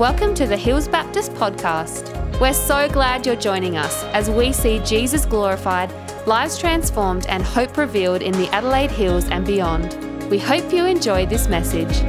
Welcome 0.00 0.34
to 0.36 0.46
the 0.46 0.56
Hills 0.56 0.88
Baptist 0.88 1.34
Podcast. 1.34 2.40
We're 2.40 2.54
so 2.54 2.88
glad 2.88 3.26
you're 3.26 3.36
joining 3.36 3.76
us 3.76 4.02
as 4.14 4.30
we 4.30 4.50
see 4.50 4.78
Jesus 4.78 5.26
glorified, 5.26 5.92
lives 6.26 6.58
transformed, 6.58 7.26
and 7.26 7.42
hope 7.42 7.76
revealed 7.76 8.22
in 8.22 8.32
the 8.32 8.48
Adelaide 8.48 8.90
Hills 8.90 9.28
and 9.28 9.44
beyond. 9.44 9.92
We 10.30 10.38
hope 10.38 10.72
you 10.72 10.86
enjoy 10.86 11.26
this 11.26 11.48
message. 11.48 12.00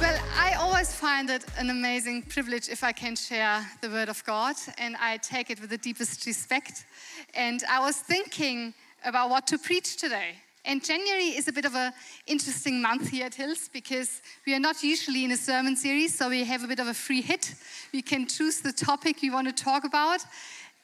Well, 0.00 0.18
I 0.34 0.54
always 0.58 0.90
find 0.90 1.28
it 1.28 1.44
an 1.58 1.68
amazing 1.68 2.22
privilege 2.22 2.70
if 2.70 2.82
I 2.82 2.92
can 2.92 3.14
share 3.14 3.62
the 3.82 3.90
Word 3.90 4.08
of 4.08 4.24
God, 4.24 4.56
and 4.78 4.96
I 4.98 5.18
take 5.18 5.50
it 5.50 5.60
with 5.60 5.68
the 5.68 5.76
deepest 5.76 6.24
respect. 6.24 6.86
And 7.34 7.62
I 7.68 7.80
was 7.80 7.98
thinking 7.98 8.72
about 9.04 9.28
what 9.28 9.46
to 9.48 9.58
preach 9.58 9.98
today. 9.98 10.36
And 10.66 10.82
January 10.82 11.36
is 11.36 11.46
a 11.46 11.52
bit 11.52 11.66
of 11.66 11.74
an 11.74 11.92
interesting 12.26 12.80
month 12.80 13.10
here 13.10 13.26
at 13.26 13.34
Hills 13.34 13.68
because 13.70 14.22
we 14.46 14.54
are 14.54 14.60
not 14.60 14.82
usually 14.82 15.24
in 15.24 15.32
a 15.32 15.36
sermon 15.36 15.76
series, 15.76 16.16
so 16.16 16.30
we 16.30 16.42
have 16.44 16.64
a 16.64 16.66
bit 16.66 16.78
of 16.78 16.86
a 16.86 16.94
free 16.94 17.20
hit. 17.20 17.54
We 17.92 18.00
can 18.00 18.26
choose 18.26 18.62
the 18.62 18.72
topic 18.72 19.18
we 19.20 19.28
want 19.28 19.46
to 19.54 19.64
talk 19.64 19.84
about. 19.84 20.24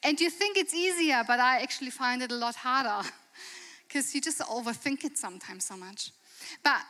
And 0.03 0.21
you 0.21 0.29
think 0.29 0.59
it's 0.59 0.75
easier, 0.75 1.25
but 1.27 1.41
I 1.41 1.61
actually 1.63 1.91
find 1.91 2.23
it 2.23 2.31
a 2.31 2.35
lot 2.35 2.57
harder 2.57 3.09
because 3.89 4.15
you 4.15 4.21
just 4.21 4.41
overthink 4.41 5.05
it 5.05 5.17
sometimes 5.17 5.65
so 5.65 5.77
much. 5.77 6.11
But 6.63 6.83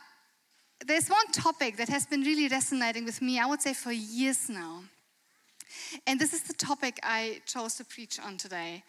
there's 0.85 1.07
one 1.07 1.27
topic 1.31 1.77
that 1.77 1.87
has 1.87 2.05
been 2.05 2.21
really 2.21 2.49
resonating 2.49 3.05
with 3.05 3.21
me, 3.21 3.39
I 3.39 3.45
would 3.45 3.61
say, 3.61 3.73
for 3.73 3.93
years 3.93 4.49
now. 4.49 4.81
And 6.05 6.19
this 6.19 6.33
is 6.33 6.43
the 6.43 6.53
topic 6.53 6.99
I 7.03 7.41
chose 7.45 7.75
to 7.75 7.85
preach 7.85 8.19
on 8.19 8.37
today. 8.37 8.83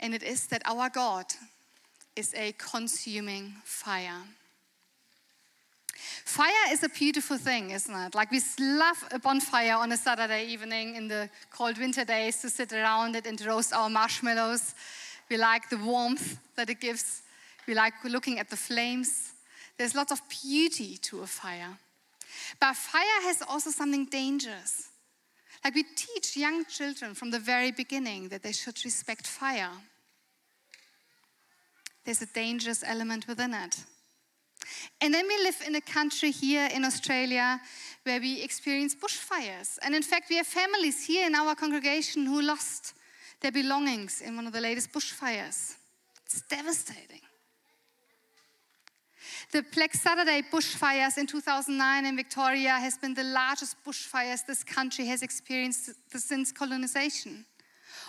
And 0.00 0.14
it 0.14 0.22
is 0.22 0.46
that 0.46 0.62
our 0.64 0.88
God 0.88 1.26
is 2.18 2.34
a 2.34 2.52
consuming 2.58 3.54
fire. 3.64 4.24
Fire 6.24 6.72
is 6.72 6.82
a 6.82 6.88
beautiful 6.88 7.38
thing, 7.38 7.70
isn't 7.70 7.94
it? 7.94 8.14
Like 8.14 8.32
we 8.32 8.40
love 8.58 8.96
a 9.12 9.20
bonfire 9.20 9.74
on 9.74 9.92
a 9.92 9.96
Saturday 9.96 10.46
evening 10.46 10.96
in 10.96 11.06
the 11.06 11.30
cold 11.50 11.78
winter 11.78 12.04
days 12.04 12.40
to 12.42 12.50
sit 12.50 12.72
around 12.72 13.14
it 13.14 13.24
and 13.26 13.40
roast 13.46 13.72
our 13.72 13.88
marshmallows. 13.88 14.74
We 15.30 15.36
like 15.36 15.70
the 15.70 15.78
warmth 15.78 16.38
that 16.56 16.68
it 16.68 16.80
gives. 16.80 17.22
We 17.68 17.74
like 17.74 17.94
looking 18.04 18.40
at 18.40 18.50
the 18.50 18.56
flames. 18.56 19.32
There's 19.76 19.94
lots 19.94 20.10
of 20.10 20.20
beauty 20.42 20.96
to 21.02 21.22
a 21.22 21.26
fire. 21.26 21.78
But 22.58 22.74
fire 22.74 23.22
has 23.22 23.42
also 23.48 23.70
something 23.70 24.06
dangerous. 24.06 24.88
Like 25.64 25.76
we 25.76 25.84
teach 25.84 26.36
young 26.36 26.64
children 26.64 27.14
from 27.14 27.30
the 27.30 27.38
very 27.38 27.70
beginning 27.70 28.28
that 28.30 28.42
they 28.42 28.52
should 28.52 28.84
respect 28.84 29.26
fire 29.26 29.70
there's 32.08 32.22
a 32.22 32.32
dangerous 32.32 32.82
element 32.86 33.28
within 33.28 33.52
it. 33.52 33.84
And 35.02 35.12
then 35.12 35.28
we 35.28 35.44
live 35.44 35.62
in 35.66 35.74
a 35.74 35.80
country 35.82 36.30
here 36.30 36.66
in 36.72 36.82
Australia 36.82 37.60
where 38.04 38.18
we 38.18 38.40
experience 38.40 38.94
bushfires. 38.94 39.76
And 39.82 39.94
in 39.94 40.02
fact, 40.02 40.30
we 40.30 40.36
have 40.36 40.46
families 40.46 41.04
here 41.04 41.26
in 41.26 41.34
our 41.34 41.54
congregation 41.54 42.24
who 42.24 42.40
lost 42.40 42.94
their 43.42 43.52
belongings 43.52 44.22
in 44.22 44.36
one 44.36 44.46
of 44.46 44.54
the 44.54 44.60
latest 44.60 44.90
bushfires. 44.90 45.74
It's 46.24 46.40
devastating. 46.48 47.20
The 49.52 49.66
Black 49.74 49.92
Saturday 49.92 50.40
bushfires 50.50 51.18
in 51.18 51.26
2009 51.26 52.06
in 52.06 52.16
Victoria 52.16 52.70
has 52.70 52.96
been 52.96 53.12
the 53.12 53.22
largest 53.22 53.76
bushfires 53.84 54.46
this 54.46 54.64
country 54.64 55.04
has 55.08 55.22
experienced 55.22 55.90
since 56.16 56.52
colonization. 56.52 57.44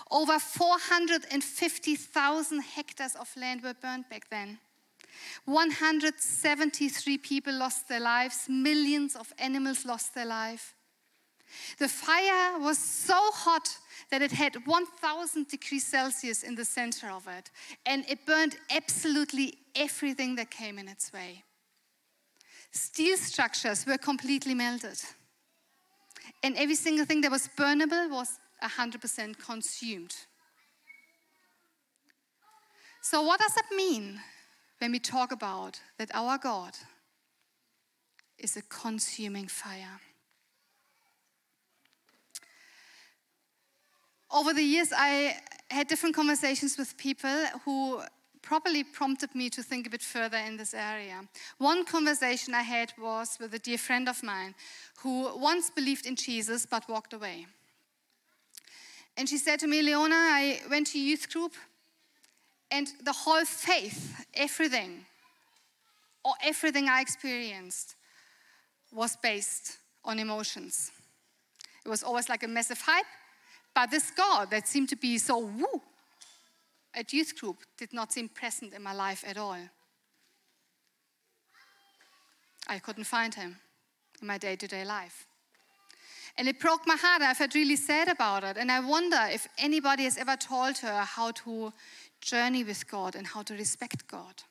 Over 0.10 0.40
450,000 0.40 2.62
hectares 2.62 3.16
of 3.16 3.36
land 3.36 3.64
were 3.64 3.74
burned 3.74 4.08
back 4.10 4.30
then. 4.30 4.60
173 5.46 7.18
people 7.18 7.54
lost 7.54 7.88
their 7.88 8.00
lives, 8.00 8.48
millions 8.48 9.16
of 9.16 9.34
animals 9.40 9.86
lost 9.86 10.14
their 10.14 10.26
life. 10.26 10.76
The 11.80 11.88
fire 11.88 12.60
was 12.60 12.78
so 12.78 13.32
hot 13.32 13.70
that 14.12 14.22
it 14.22 14.32
had 14.32 14.56
1000 14.66 15.48
degrees 15.48 15.86
Celsius 15.86 16.44
in 16.44 16.56
the 16.56 16.66
center 16.66 17.10
of 17.10 17.28
it, 17.28 17.52
and 17.86 18.06
it 18.08 18.26
burned 18.26 18.58
absolutely 18.70 19.58
everything 19.76 20.36
that 20.36 20.52
came 20.52 20.80
in 20.80 20.88
its 20.88 21.12
way. 21.12 21.44
Steel 22.72 23.18
structures 23.18 23.86
were 23.86 23.98
completely 23.98 24.54
melted, 24.54 25.02
and 26.44 26.56
every 26.56 26.76
single 26.76 27.06
thing 27.06 27.22
that 27.22 27.32
was 27.32 27.50
burnable 27.58 28.10
was 28.12 28.40
100% 28.64 29.38
consumed. 29.38 30.16
So, 33.02 33.22
what 33.22 33.40
does 33.40 33.54
that 33.56 33.66
mean 33.76 34.20
when 34.80 34.92
we 34.92 35.00
talk 35.00 35.32
about 35.32 35.80
that 35.98 36.12
our 36.14 36.38
God 36.38 36.74
is 38.38 38.58
a 38.58 38.62
consuming 38.64 39.48
fire? 39.48 40.02
Over 44.32 44.54
the 44.54 44.62
years, 44.62 44.94
I 44.96 45.38
had 45.72 45.88
different 45.88 46.16
conversations 46.16 46.78
with 46.78 46.98
people 46.98 47.46
who 47.66 48.02
probably 48.42 48.84
prompted 48.84 49.34
me 49.36 49.50
to 49.50 49.64
think 49.64 49.88
a 49.88 49.90
bit 49.90 50.02
further 50.02 50.38
in 50.38 50.58
this 50.58 50.74
area. 50.74 51.22
One 51.58 51.86
conversation 51.86 52.54
I 52.54 52.62
had 52.62 52.94
was 52.98 53.38
with 53.40 53.54
a 53.54 53.60
dear 53.60 53.78
friend 53.78 54.08
of 54.08 54.24
mine 54.24 54.56
who 55.00 55.38
once 55.38 55.70
believed 55.70 56.06
in 56.06 56.16
Jesus 56.16 56.66
but 56.66 56.88
walked 56.88 57.14
away. 57.14 57.48
And 59.20 59.28
she 59.28 59.38
said 59.38 59.60
to 59.60 59.68
me, 59.68 59.82
Leona, 59.82 60.16
I 60.16 60.62
went 60.70 60.88
to 60.88 61.00
youth 61.00 61.30
group 61.30 61.52
and 62.72 62.88
the 63.04 63.12
whole 63.12 63.44
faith, 63.44 64.26
everything, 64.34 65.04
or 66.24 66.36
everything 66.42 66.88
I 66.88 67.02
experienced 67.02 67.96
was 68.94 69.18
based 69.18 69.78
on 70.06 70.20
emotions. 70.20 70.92
It 71.86 71.90
was 71.90 72.02
always 72.02 72.30
like 72.30 72.44
a 72.44 72.48
massive 72.48 72.80
hype, 72.80 73.06
but 73.76 73.92
this 73.92 74.10
God 74.10 74.52
that 74.52 74.70
seemed 74.70 74.88
to 74.88 74.96
be 74.96 75.18
so 75.18 75.40
woo 75.40 75.82
at 76.94 77.12
youth 77.12 77.38
group 77.38 77.58
did 77.78 77.92
not 77.92 78.14
seem 78.14 78.30
present 78.30 78.74
in 78.74 78.82
my 78.82 78.94
life 78.94 79.26
at 79.28 79.38
all. 79.38 79.58
I 82.70 82.80
couldn't 82.80 83.04
find 83.04 83.36
him 83.36 83.58
in 84.22 84.28
my 84.28 84.38
day 84.38 84.56
to 84.56 84.66
day 84.66 84.86
life. 84.86 85.29
And 86.40 86.48
it 86.48 86.58
broke 86.58 86.88
my 86.88 86.96
heart. 86.96 87.22
I 87.22 87.34
felt 87.34 87.54
really 87.54 87.76
sad 87.76 88.08
about 88.08 88.46
it. 88.46 88.56
And 88.56 88.72
I 88.72 88.80
wonder 88.80 89.20
if 89.30 89.46
anybody 89.58 90.06
has 90.06 90.18
ever 90.18 90.38
told 90.38 90.78
her 90.78 91.02
how 91.02 91.32
to 91.32 91.74
journey 92.22 92.64
with 92.64 92.90
God 92.90 93.16
and 93.16 93.28
how 93.28 93.42
to 93.44 93.54
respect 93.54 94.08
God. 94.08 94.42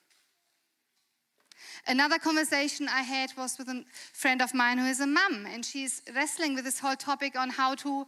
Another 1.87 2.19
conversation 2.19 2.89
I 2.89 3.01
had 3.01 3.33
was 3.39 3.57
with 3.57 3.71
a 3.71 3.85
friend 4.13 4.43
of 4.43 4.53
mine 4.53 4.77
who 4.77 4.87
is 4.87 5.01
a 5.01 5.07
mum, 5.07 5.47
and 5.51 5.65
she's 5.65 6.03
wrestling 6.15 6.55
with 6.55 6.65
this 6.65 6.79
whole 6.79 6.95
topic 6.95 7.39
on 7.39 7.49
how 7.49 7.75
to, 7.77 8.07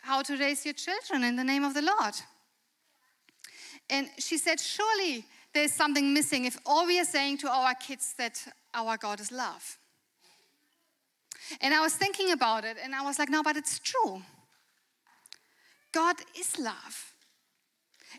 how 0.00 0.22
to 0.22 0.38
raise 0.38 0.64
your 0.64 0.72
children 0.72 1.22
in 1.22 1.36
the 1.36 1.44
name 1.44 1.64
of 1.64 1.74
the 1.74 1.82
Lord. 1.82 2.14
And 3.90 4.08
she 4.18 4.38
said, 4.38 4.58
Surely 4.58 5.26
there's 5.52 5.72
something 5.72 6.14
missing 6.14 6.46
if 6.46 6.56
all 6.64 6.86
we 6.86 6.98
are 6.98 7.04
saying 7.04 7.38
to 7.38 7.50
our 7.50 7.74
kids 7.74 8.14
that 8.16 8.42
our 8.72 8.96
God 8.96 9.20
is 9.20 9.30
love. 9.30 9.76
And 11.60 11.74
I 11.74 11.80
was 11.80 11.94
thinking 11.94 12.30
about 12.32 12.64
it 12.64 12.76
and 12.82 12.94
I 12.94 13.02
was 13.02 13.18
like, 13.18 13.28
no, 13.28 13.42
but 13.42 13.56
it's 13.56 13.78
true. 13.78 14.22
God 15.92 16.16
is 16.38 16.58
love. 16.58 17.14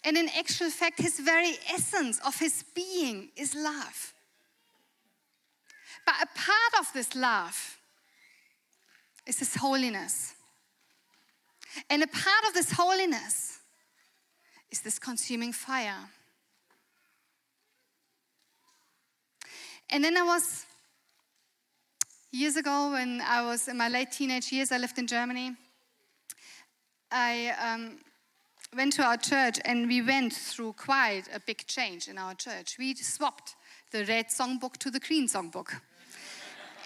And 0.03 0.17
in 0.17 0.29
actual 0.37 0.69
fact, 0.69 0.99
his 0.99 1.19
very 1.19 1.57
essence 1.71 2.19
of 2.25 2.37
his 2.39 2.63
being 2.73 3.29
is 3.35 3.55
love. 3.55 4.13
But 6.05 6.15
a 6.21 6.27
part 6.27 6.79
of 6.79 6.91
this 6.93 7.15
love 7.15 7.77
is 9.25 9.39
his 9.39 9.55
holiness. 9.55 10.33
And 11.89 12.01
a 12.01 12.07
part 12.07 12.45
of 12.47 12.53
this 12.53 12.71
holiness 12.71 13.59
is 14.71 14.81
this 14.81 14.99
consuming 14.99 15.53
fire. 15.53 16.09
And 19.89 20.03
then 20.03 20.17
I 20.17 20.23
was 20.23 20.65
Years 22.31 22.57
ago, 22.57 22.91
when 22.91 23.21
I 23.21 23.41
was 23.41 23.67
in 23.67 23.77
my 23.77 23.89
late 23.89 24.11
teenage 24.11 24.51
years, 24.51 24.71
I 24.71 24.77
lived 24.77 24.99
in 24.99 25.07
Germany. 25.07 25.55
I 27.11 27.55
um, 27.59 27.97
went 28.77 28.93
to 28.93 29.03
our 29.03 29.17
church 29.17 29.59
and 29.65 29.87
we 29.87 30.03
went 30.03 30.33
through 30.33 30.73
quite 30.73 31.23
a 31.33 31.39
big 31.39 31.65
change 31.65 32.07
in 32.07 32.19
our 32.19 32.35
church. 32.35 32.77
We 32.77 32.93
swapped 32.93 33.55
the 33.91 34.05
red 34.05 34.27
songbook 34.27 34.77
to 34.77 34.91
the 34.91 34.99
green 34.99 35.27
songbook. 35.27 35.81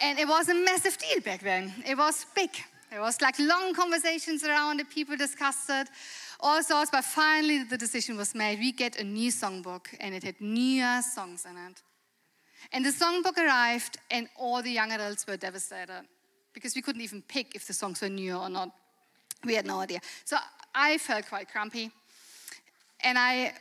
and 0.00 0.18
it 0.18 0.26
was 0.26 0.48
a 0.48 0.54
massive 0.54 0.96
deal 0.96 1.20
back 1.20 1.42
then. 1.42 1.74
It 1.86 1.98
was 1.98 2.24
big. 2.34 2.50
There 2.90 3.02
was 3.02 3.20
like 3.20 3.38
long 3.38 3.74
conversations 3.74 4.44
around 4.44 4.80
it, 4.80 4.88
people 4.88 5.14
discussed 5.14 5.68
it, 5.68 5.88
all 6.40 6.62
sorts, 6.62 6.90
but 6.90 7.04
finally 7.04 7.64
the 7.64 7.76
decision 7.76 8.16
was 8.16 8.34
made. 8.34 8.60
We 8.60 8.72
get 8.72 8.96
a 8.96 9.04
new 9.04 9.30
songbook 9.30 9.88
and 10.00 10.14
it 10.14 10.22
had 10.22 10.40
newer 10.40 11.02
songs 11.02 11.44
in 11.44 11.58
it. 11.58 11.82
And 12.72 12.84
the 12.84 12.90
songbook 12.90 13.38
arrived, 13.38 13.98
and 14.10 14.28
all 14.36 14.62
the 14.62 14.70
young 14.70 14.92
adults 14.92 15.26
were 15.26 15.36
devastated 15.36 16.06
because 16.52 16.74
we 16.74 16.82
couldn't 16.82 17.02
even 17.02 17.22
pick 17.22 17.54
if 17.54 17.66
the 17.66 17.72
songs 17.72 18.00
were 18.00 18.08
new 18.08 18.36
or 18.36 18.48
not. 18.48 18.70
We 19.44 19.54
had 19.54 19.66
no 19.66 19.80
idea. 19.80 20.00
So 20.24 20.36
I 20.74 20.98
felt 20.98 21.28
quite 21.28 21.52
grumpy. 21.52 21.90
And 23.00 23.18
I 23.18 23.52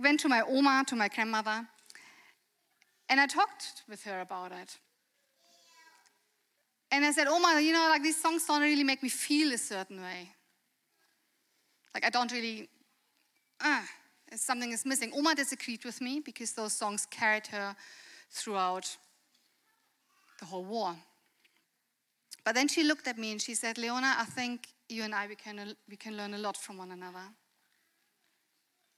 went 0.00 0.20
to 0.20 0.28
my 0.28 0.42
Oma, 0.42 0.84
to 0.88 0.96
my 0.96 1.08
grandmother, 1.08 1.66
And 3.08 3.20
I 3.20 3.26
talked 3.26 3.82
with 3.88 4.04
her 4.04 4.20
about 4.20 4.52
it. 4.52 4.78
And 6.92 7.04
I 7.04 7.12
said, 7.12 7.26
Oma, 7.26 7.60
you 7.60 7.72
know, 7.72 7.88
like 7.88 8.02
these 8.02 8.20
songs 8.20 8.46
don't 8.46 8.62
really 8.62 8.84
make 8.84 9.02
me 9.02 9.08
feel 9.08 9.52
a 9.52 9.58
certain 9.58 10.00
way. 10.00 10.30
Like 11.94 12.04
I 12.06 12.10
don't 12.10 12.30
really, 12.30 12.68
ah, 13.60 13.82
uh, 13.82 14.36
something 14.36 14.72
is 14.72 14.86
missing. 14.86 15.12
Oma 15.12 15.34
disagreed 15.34 15.84
with 15.84 16.00
me 16.00 16.20
because 16.20 16.52
those 16.52 16.72
songs 16.72 17.06
carried 17.10 17.48
her 17.48 17.74
throughout 18.30 18.96
the 20.38 20.46
whole 20.46 20.64
war. 20.64 20.96
But 22.44 22.54
then 22.54 22.68
she 22.68 22.82
looked 22.82 23.06
at 23.06 23.18
me 23.18 23.32
and 23.32 23.40
she 23.40 23.54
said, 23.54 23.76
Leona, 23.76 24.16
I 24.18 24.24
think 24.24 24.68
you 24.88 25.02
and 25.02 25.14
I, 25.14 25.26
we 25.26 25.36
can, 25.36 25.74
we 25.88 25.96
can 25.96 26.16
learn 26.16 26.34
a 26.34 26.38
lot 26.38 26.56
from 26.56 26.78
one 26.78 26.90
another. 26.90 27.28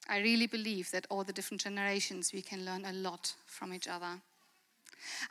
I 0.09 0.19
really 0.19 0.47
believe 0.47 0.91
that 0.91 1.07
all 1.11 1.25
the 1.25 1.33
different 1.33 1.61
generations, 1.61 2.33
we 2.33 2.43
can 2.43 2.65
learn 2.65 2.85
a 2.85 2.93
lot 2.93 3.35
from 3.47 3.73
each 3.73 3.89
other. 3.89 4.21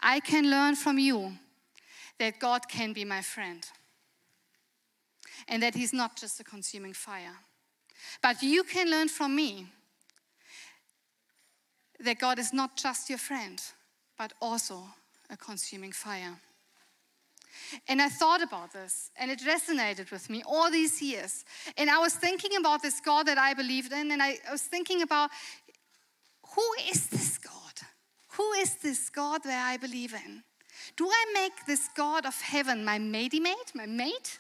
I 0.02 0.20
can 0.20 0.50
learn 0.50 0.76
from 0.76 1.00
you 1.00 1.34
that 2.20 2.40
God 2.40 2.68
can 2.70 2.94
be 2.94 3.06
my 3.06 3.22
friend 3.22 3.66
and 5.48 5.64
that 5.64 5.76
He's 5.76 5.94
not 5.94 6.16
just 6.16 6.40
a 6.40 6.44
consuming 6.44 6.94
fire. 6.94 7.38
But 8.22 8.42
you 8.42 8.64
can 8.64 8.90
learn 8.90 9.10
from 9.10 9.36
me 9.36 9.68
that 12.00 12.20
God 12.20 12.40
is 12.40 12.54
not 12.54 12.78
just 12.78 13.10
your 13.10 13.20
friend, 13.20 13.62
but 14.18 14.34
also 14.42 14.84
a 15.30 15.38
consuming 15.38 15.92
fire. 15.92 16.38
And 17.88 18.02
I 18.02 18.10
thought 18.10 18.42
about 18.42 18.74
this, 18.74 19.12
and 19.18 19.30
it 19.30 19.40
resonated 19.40 20.12
with 20.12 20.30
me 20.30 20.44
all 20.46 20.72
these 20.72 21.02
years. 21.02 21.46
And 21.78 21.90
I 21.90 21.98
was 22.00 22.14
thinking 22.14 22.56
about 22.58 22.82
this 22.82 23.00
God 23.00 23.28
that 23.28 23.38
I 23.38 23.54
believed 23.54 23.92
in, 23.92 24.12
and 24.12 24.22
I, 24.22 24.38
was 24.52 24.62
thinking 24.62 25.02
about 25.02 25.30
who 26.56 26.64
is 26.90 27.08
this 27.08 27.38
God? 27.38 27.52
Who 28.32 28.52
is 28.54 28.76
this 28.76 29.10
God 29.10 29.44
that 29.44 29.68
I 29.68 29.78
believe 29.78 30.14
in? 30.14 30.44
Do 30.96 31.08
I 31.08 31.26
make 31.34 31.66
this 31.66 31.90
God 31.96 32.26
of 32.26 32.40
heaven 32.42 32.84
my 32.84 32.98
matey 32.98 33.40
mate, 33.40 33.72
my 33.74 33.86
mate? 33.86 34.40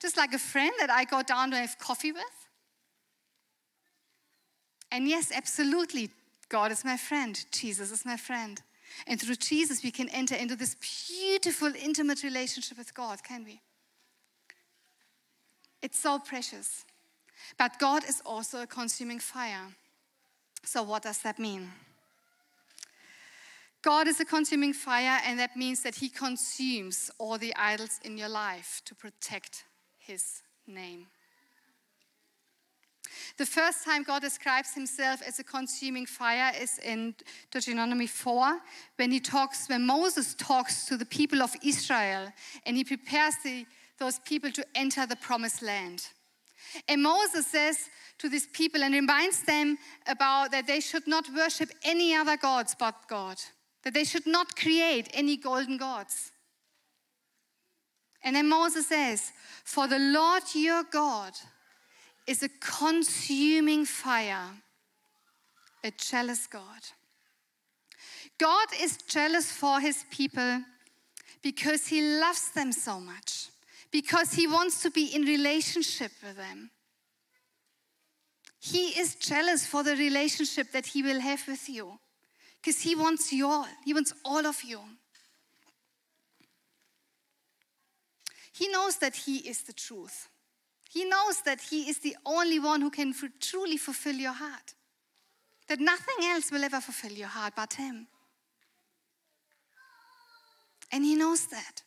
Just 0.00 0.16
like 0.16 0.32
a 0.32 0.38
friend 0.38 0.72
that 0.78 0.90
I 0.90 1.04
go 1.04 1.22
down 1.22 1.50
to 1.50 1.56
have 1.56 1.78
coffee 1.78 2.12
with? 2.12 2.24
And 4.92 5.08
yes, 5.08 5.30
absolutely, 5.34 6.10
God 6.48 6.72
is 6.72 6.84
my 6.84 6.96
friend. 6.96 7.44
Jesus 7.52 7.92
is 7.92 8.04
my 8.04 8.16
friend. 8.16 8.60
And 9.06 9.20
through 9.20 9.36
Jesus, 9.36 9.82
we 9.82 9.90
can 9.90 10.08
enter 10.10 10.34
into 10.34 10.56
this 10.56 10.76
beautiful, 11.08 11.72
intimate 11.74 12.22
relationship 12.22 12.78
with 12.78 12.94
God, 12.94 13.22
can 13.22 13.44
we? 13.44 13.60
It's 15.82 15.98
so 15.98 16.18
precious. 16.18 16.84
But 17.58 17.78
God 17.78 18.04
is 18.08 18.22
also 18.24 18.62
a 18.62 18.66
consuming 18.66 19.18
fire. 19.18 19.74
So, 20.64 20.82
what 20.82 21.02
does 21.02 21.18
that 21.22 21.38
mean? 21.38 21.70
God 23.82 24.06
is 24.08 24.20
a 24.20 24.26
consuming 24.26 24.74
fire, 24.74 25.20
and 25.24 25.38
that 25.38 25.56
means 25.56 25.82
that 25.82 25.94
He 25.94 26.10
consumes 26.10 27.10
all 27.18 27.38
the 27.38 27.54
idols 27.56 27.98
in 28.04 28.18
your 28.18 28.28
life 28.28 28.82
to 28.84 28.94
protect 28.94 29.64
His 29.98 30.42
name. 30.66 31.06
The 33.36 33.46
first 33.46 33.84
time 33.84 34.02
God 34.02 34.22
describes 34.22 34.74
himself 34.74 35.22
as 35.26 35.38
a 35.38 35.44
consuming 35.44 36.06
fire 36.06 36.52
is 36.60 36.78
in 36.78 37.14
Deuteronomy 37.50 38.06
4, 38.06 38.60
when 38.96 39.10
he 39.10 39.20
talks, 39.20 39.68
when 39.68 39.86
Moses 39.86 40.34
talks 40.34 40.86
to 40.86 40.96
the 40.96 41.06
people 41.06 41.42
of 41.42 41.54
Israel 41.64 42.32
and 42.66 42.76
he 42.76 42.84
prepares 42.84 43.34
the, 43.44 43.66
those 43.98 44.18
people 44.20 44.50
to 44.52 44.64
enter 44.74 45.06
the 45.06 45.16
promised 45.16 45.62
land. 45.62 46.08
And 46.88 47.02
Moses 47.02 47.46
says 47.46 47.88
to 48.18 48.28
these 48.28 48.46
people 48.46 48.82
and 48.82 48.94
reminds 48.94 49.42
them 49.42 49.78
about 50.06 50.50
that 50.52 50.66
they 50.66 50.80
should 50.80 51.06
not 51.06 51.26
worship 51.34 51.70
any 51.82 52.14
other 52.14 52.36
gods 52.36 52.76
but 52.78 52.94
God, 53.08 53.38
that 53.82 53.94
they 53.94 54.04
should 54.04 54.26
not 54.26 54.56
create 54.56 55.08
any 55.12 55.36
golden 55.36 55.76
gods. 55.76 56.32
And 58.22 58.36
then 58.36 58.48
Moses 58.48 58.88
says, 58.88 59.32
For 59.64 59.88
the 59.88 59.98
Lord 59.98 60.42
your 60.54 60.84
God 60.84 61.32
is 62.30 62.44
a 62.44 62.48
consuming 62.60 63.84
fire, 63.84 64.50
a 65.82 65.90
jealous 65.90 66.46
God. 66.46 66.82
God 68.38 68.68
is 68.80 68.98
jealous 69.08 69.50
for 69.50 69.80
his 69.80 70.04
people 70.12 70.62
because 71.42 71.88
he 71.88 72.00
loves 72.20 72.52
them 72.52 72.70
so 72.70 73.00
much, 73.00 73.48
because 73.90 74.32
he 74.34 74.46
wants 74.46 74.80
to 74.82 74.92
be 74.92 75.06
in 75.06 75.22
relationship 75.22 76.12
with 76.22 76.36
them. 76.36 76.70
He 78.60 78.90
is 79.00 79.16
jealous 79.16 79.66
for 79.66 79.82
the 79.82 79.96
relationship 79.96 80.70
that 80.70 80.86
he 80.86 81.02
will 81.02 81.20
have 81.20 81.42
with 81.48 81.68
you 81.68 81.98
because 82.62 82.80
he 82.82 82.94
wants 82.94 83.32
you 83.32 83.48
all, 83.48 83.66
he 83.84 83.92
wants 83.92 84.14
all 84.24 84.46
of 84.46 84.62
you. 84.62 84.78
He 88.52 88.68
knows 88.68 88.98
that 88.98 89.16
he 89.16 89.38
is 89.38 89.62
the 89.62 89.72
truth. 89.72 90.28
He 90.90 91.04
knows 91.04 91.40
that 91.42 91.60
He 91.60 91.88
is 91.88 92.00
the 92.00 92.16
only 92.26 92.58
one 92.58 92.80
who 92.80 92.90
can 92.90 93.14
truly 93.40 93.76
fulfill 93.76 94.16
your 94.16 94.32
heart. 94.32 94.74
That 95.68 95.78
nothing 95.78 96.16
else 96.22 96.50
will 96.50 96.64
ever 96.64 96.80
fulfill 96.80 97.12
your 97.12 97.28
heart 97.28 97.52
but 97.56 97.74
Him. 97.74 98.08
And 100.90 101.04
He 101.04 101.14
knows 101.14 101.46
that. 101.46 101.82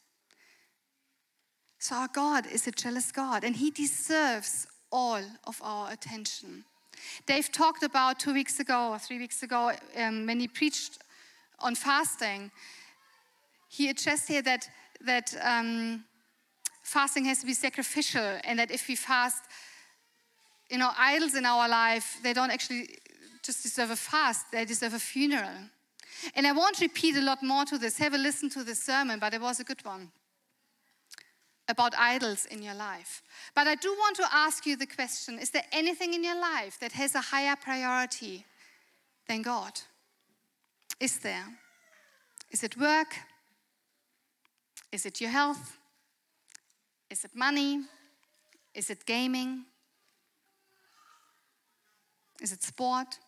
So 1.79 1.95
our 1.95 2.07
God 2.07 2.47
is 2.47 2.65
a 2.65 2.71
jealous 2.71 3.11
God 3.11 3.43
and 3.43 3.57
He 3.57 3.71
deserves 3.71 4.67
all 4.89 5.21
of 5.43 5.59
our 5.61 5.91
attention. 5.91 6.63
Dave 7.25 7.51
talked 7.51 7.83
about 7.83 8.19
two 8.19 8.33
weeks 8.33 8.61
ago 8.61 8.91
or 8.91 8.99
three 8.99 9.19
weeks 9.19 9.43
ago 9.43 9.73
um, 9.97 10.27
when 10.27 10.39
he 10.39 10.47
preached 10.47 10.99
on 11.59 11.75
fasting. 11.75 12.51
He 13.67 13.89
addressed 13.89 14.29
here 14.29 14.43
that, 14.43 14.69
that 15.01 15.33
um, 15.41 16.05
fasting 16.83 17.25
has 17.25 17.39
to 17.39 17.45
be 17.45 17.53
sacrificial, 17.53 18.39
and 18.43 18.59
that 18.59 18.69
if 18.69 18.87
we 18.87 18.95
fast, 18.95 19.43
you 20.69 20.77
know, 20.77 20.91
idols 20.97 21.35
in 21.35 21.45
our 21.45 21.67
life, 21.67 22.19
they 22.21 22.33
don't 22.33 22.51
actually 22.51 22.99
just 23.41 23.63
deserve 23.63 23.89
a 23.89 23.95
fast, 23.95 24.51
they 24.51 24.65
deserve 24.65 24.93
a 24.93 24.99
funeral. 24.99 25.69
And 26.35 26.47
I 26.47 26.51
won't 26.51 26.79
repeat 26.79 27.17
a 27.17 27.21
lot 27.21 27.43
more 27.43 27.65
to 27.65 27.77
this. 27.77 27.97
Have 27.97 28.13
a 28.13 28.17
listen 28.17 28.49
to 28.51 28.63
this 28.63 28.81
sermon, 28.81 29.19
but 29.19 29.33
it 29.33 29.41
was 29.41 29.59
a 29.59 29.63
good 29.63 29.83
one 29.83 30.11
about 31.67 31.93
idols 31.97 32.45
in 32.45 32.61
your 32.61 32.73
life. 32.73 33.21
But 33.55 33.67
I 33.67 33.75
do 33.75 33.93
want 33.93 34.17
to 34.17 34.27
ask 34.31 34.65
you 34.65 34.75
the 34.75 34.85
question 34.85 35.39
is 35.39 35.49
there 35.49 35.65
anything 35.71 36.13
in 36.13 36.23
your 36.23 36.39
life 36.39 36.77
that 36.79 36.91
has 36.93 37.15
a 37.15 37.21
higher 37.21 37.55
priority 37.55 38.45
than 39.27 39.41
God? 39.41 39.79
Is 40.99 41.19
there? 41.19 41.45
Is 42.51 42.63
it 42.63 42.77
work? 42.77 43.15
Is 44.91 45.05
it 45.05 45.19
your 45.21 45.31
health? 45.31 45.77
Is 47.13 47.23
it 47.23 47.35
money? 47.35 47.79
Is 48.73 48.89
it 48.89 49.05
gaming? 49.05 49.65
Is 52.41 52.51
it 52.51 52.63
sport? 52.63 53.19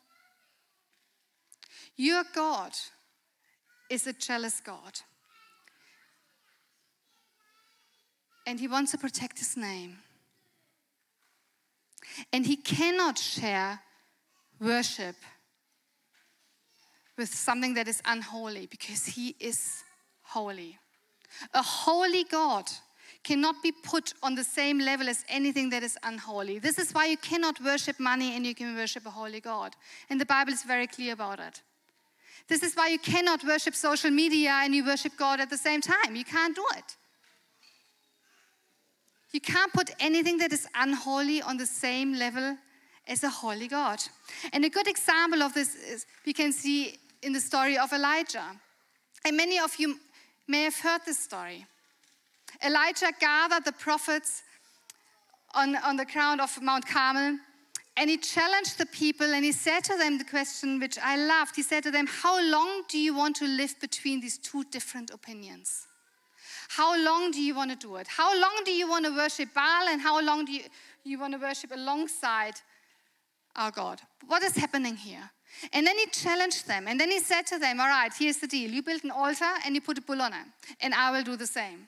Your 1.96 2.24
God 2.34 2.72
is 3.88 4.08
a 4.08 4.14
jealous 4.14 4.60
God. 4.60 5.02
And 8.48 8.60
he 8.60 8.68
wants 8.68 8.90
to 8.94 8.98
protect 8.98 9.38
his 9.38 9.56
name. 9.56 10.00
And 12.34 12.44
he 12.44 12.56
cannot 12.56 13.20
share 13.20 13.82
worship 14.60 15.18
with 17.20 17.30
something 17.30 17.76
that 17.76 17.88
is 17.88 18.02
unholy 18.04 18.66
because 18.66 19.06
he 19.06 19.36
is 19.40 19.84
holy. 20.24 20.80
A 21.54 21.62
holy 21.62 22.24
God 22.24 22.66
cannot 23.26 23.62
be 23.64 23.72
put 23.72 24.14
on 24.22 24.36
the 24.36 24.44
same 24.44 24.80
level 24.80 25.10
as 25.10 25.26
anything 25.28 25.70
that 25.72 25.84
is 25.84 25.98
unholy. 26.04 26.60
This 26.60 26.78
is 26.78 26.92
why 26.94 27.08
you 27.08 27.18
cannot 27.18 27.60
worship 27.62 28.00
money 28.00 28.36
and 28.36 28.46
you 28.46 28.54
can 28.54 28.76
worship 28.76 29.06
a 29.06 29.10
holy 29.10 29.42
God. 29.42 29.76
And 30.10 30.22
the 30.22 30.26
Bible 30.26 30.54
is 30.54 30.64
very 30.64 30.88
clear 30.88 31.14
about 31.14 31.40
it. 31.40 31.62
This 32.48 32.62
is 32.62 32.76
why 32.76 32.90
you 32.90 33.00
cannot 33.00 33.44
worship 33.44 33.74
social 33.74 34.12
media 34.12 34.52
and 34.62 34.76
you 34.76 34.86
worship 34.86 35.14
God 35.18 35.40
at 35.40 35.50
the 35.50 35.58
same 35.58 35.82
time. 35.82 36.16
You 36.16 36.24
can't 36.24 36.56
do 36.56 36.66
it. 36.78 36.96
You 39.32 39.42
can't 39.42 39.74
put 39.74 39.90
anything 40.00 40.38
that 40.38 40.54
is 40.54 40.68
unholy 40.76 41.42
on 41.42 41.58
the 41.58 41.66
same 41.66 42.14
level 42.14 42.58
as 43.08 43.24
a 43.24 43.30
holy 43.30 43.68
God. 43.68 44.00
And 44.54 44.64
a 44.64 44.70
good 44.70 44.88
example 44.88 45.42
of 45.42 45.54
this 45.54 45.74
is 45.76 46.06
we 46.26 46.34
can 46.34 46.54
see 46.54 47.00
in 47.24 47.34
the 47.34 47.42
story 47.42 47.78
of 47.78 47.92
Elijah. 47.92 48.46
And 49.26 49.36
many 49.36 49.58
of 49.58 49.76
you 49.80 50.00
may 50.48 50.64
have 50.64 50.78
heard 50.78 51.02
this 51.06 51.18
story. 51.18 51.66
Elijah 52.64 53.12
gathered 53.20 53.66
the 53.66 53.72
prophets 53.72 54.44
on, 55.54 55.76
on 55.78 55.96
the 55.98 56.06
ground 56.06 56.42
of 56.42 56.62
Mount 56.62 56.86
Carmel 56.86 57.40
and 57.98 58.10
he 58.10 58.18
challenged 58.18 58.78
the 58.78 58.86
people 58.86 59.34
and 59.34 59.46
he 59.46 59.54
said 59.54 59.84
to 59.86 59.98
them 59.98 60.18
the 60.18 60.26
question 60.26 60.80
which 60.80 60.98
I 61.02 61.16
loved. 61.16 61.56
He 61.56 61.64
said 61.64 61.84
to 61.84 61.92
them, 61.92 62.08
How 62.08 62.42
long 62.42 62.84
do 62.90 62.98
you 62.98 63.16
want 63.16 63.38
to 63.38 63.48
live 63.48 63.80
between 63.80 64.20
these 64.20 64.38
two 64.38 64.66
different 64.66 65.12
opinions? 65.12 65.88
How 66.68 66.98
long 67.02 67.32
do 67.32 67.42
you 67.42 67.56
want 67.56 67.72
to 67.72 67.78
do 67.78 67.96
it? 67.96 68.08
How 68.08 68.40
long 68.40 68.62
do 68.66 68.72
you 68.72 68.90
want 68.90 69.06
to 69.06 69.16
worship 69.16 69.54
Baal 69.54 69.88
and 69.88 70.02
how 70.02 70.22
long 70.22 70.46
do 70.46 70.52
you, 70.52 70.64
you 71.04 71.20
want 71.20 71.34
to 71.34 71.40
worship 71.40 71.72
alongside 71.74 72.56
our 73.56 73.72
God? 73.72 74.02
What 74.28 74.44
is 74.44 74.58
happening 74.58 74.98
here? 74.98 75.30
And 75.72 75.88
then 75.88 75.98
he 75.98 76.08
challenged 76.08 76.68
them. 76.68 76.88
And 76.88 77.00
then 77.00 77.12
he 77.12 77.20
said 77.20 77.44
to 77.48 77.60
them, 77.60 77.80
All 77.80 77.88
right, 77.88 78.12
here's 78.18 78.38
the 78.38 78.48
deal. 78.48 78.72
You 78.72 78.84
build 78.84 79.06
an 79.06 79.12
altar 79.12 79.54
and 79.66 79.74
you 79.74 79.80
put 79.80 79.98
a 79.98 80.02
bull 80.02 80.22
on 80.22 80.34
it, 80.34 80.48
and 80.82 80.94
I 80.94 81.12
will 81.12 81.24
do 81.24 81.38
the 81.38 81.48
same. 81.48 81.88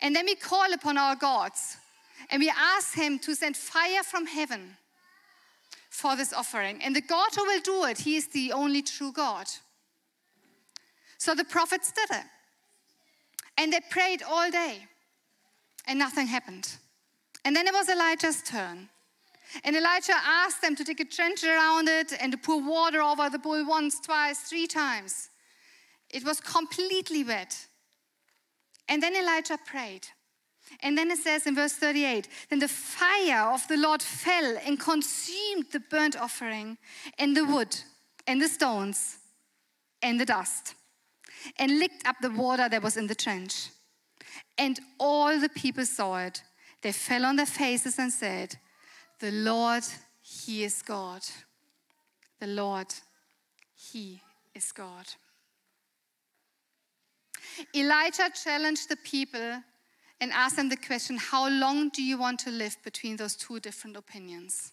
And 0.00 0.14
then 0.14 0.26
we 0.26 0.34
call 0.34 0.72
upon 0.72 0.98
our 0.98 1.16
gods 1.16 1.76
and 2.30 2.40
we 2.40 2.50
ask 2.50 2.94
him 2.94 3.18
to 3.20 3.34
send 3.34 3.56
fire 3.56 4.02
from 4.02 4.26
heaven 4.26 4.76
for 5.90 6.16
this 6.16 6.32
offering. 6.32 6.82
And 6.82 6.96
the 6.96 7.00
God 7.00 7.30
who 7.34 7.44
will 7.44 7.60
do 7.60 7.84
it, 7.84 7.98
he 7.98 8.16
is 8.16 8.28
the 8.28 8.52
only 8.52 8.82
true 8.82 9.12
God. 9.12 9.46
So 11.18 11.34
the 11.34 11.44
prophets 11.44 11.92
did 11.92 12.10
it. 12.10 12.24
And 13.58 13.72
they 13.72 13.80
prayed 13.90 14.22
all 14.22 14.50
day, 14.50 14.86
and 15.86 15.98
nothing 15.98 16.26
happened. 16.26 16.76
And 17.44 17.54
then 17.54 17.66
it 17.66 17.74
was 17.74 17.88
Elijah's 17.88 18.42
turn. 18.42 18.88
And 19.64 19.76
Elijah 19.76 20.16
asked 20.16 20.62
them 20.62 20.74
to 20.76 20.84
dig 20.84 21.00
a 21.00 21.04
trench 21.04 21.44
around 21.44 21.88
it 21.88 22.12
and 22.18 22.32
to 22.32 22.38
pour 22.38 22.62
water 22.62 23.02
over 23.02 23.28
the 23.28 23.38
bull 23.38 23.66
once, 23.66 24.00
twice, 24.00 24.40
three 24.40 24.66
times. 24.66 25.28
It 26.08 26.24
was 26.24 26.40
completely 26.40 27.22
wet. 27.22 27.66
And 28.92 29.02
then 29.02 29.16
Elijah 29.16 29.56
prayed. 29.64 30.06
And 30.80 30.98
then 30.98 31.10
it 31.10 31.16
says 31.16 31.46
in 31.46 31.54
verse 31.54 31.72
38 31.72 32.28
Then 32.50 32.58
the 32.58 32.68
fire 32.68 33.50
of 33.50 33.66
the 33.66 33.78
Lord 33.78 34.02
fell 34.02 34.58
and 34.66 34.78
consumed 34.78 35.64
the 35.72 35.80
burnt 35.80 36.14
offering, 36.14 36.76
and 37.18 37.34
the 37.34 37.46
wood, 37.46 37.74
and 38.26 38.38
the 38.38 38.48
stones, 38.48 39.16
and 40.02 40.20
the 40.20 40.26
dust, 40.26 40.74
and 41.58 41.78
licked 41.78 42.06
up 42.06 42.16
the 42.20 42.30
water 42.30 42.68
that 42.68 42.82
was 42.82 42.98
in 42.98 43.06
the 43.06 43.14
trench. 43.14 43.70
And 44.58 44.78
all 45.00 45.40
the 45.40 45.48
people 45.48 45.86
saw 45.86 46.18
it. 46.18 46.42
They 46.82 46.92
fell 46.92 47.24
on 47.24 47.36
their 47.36 47.46
faces 47.46 47.98
and 47.98 48.12
said, 48.12 48.56
The 49.20 49.30
Lord, 49.30 49.84
He 50.20 50.64
is 50.64 50.82
God. 50.82 51.22
The 52.40 52.46
Lord, 52.46 52.92
He 53.74 54.20
is 54.54 54.70
God. 54.70 55.06
Elijah 57.74 58.30
challenged 58.30 58.88
the 58.88 58.96
people 58.96 59.62
and 60.20 60.32
asked 60.32 60.56
them 60.56 60.68
the 60.68 60.76
question 60.76 61.16
How 61.16 61.48
long 61.48 61.88
do 61.88 62.02
you 62.02 62.16
want 62.18 62.38
to 62.40 62.50
live 62.50 62.76
between 62.84 63.16
those 63.16 63.36
two 63.36 63.60
different 63.60 63.96
opinions? 63.96 64.72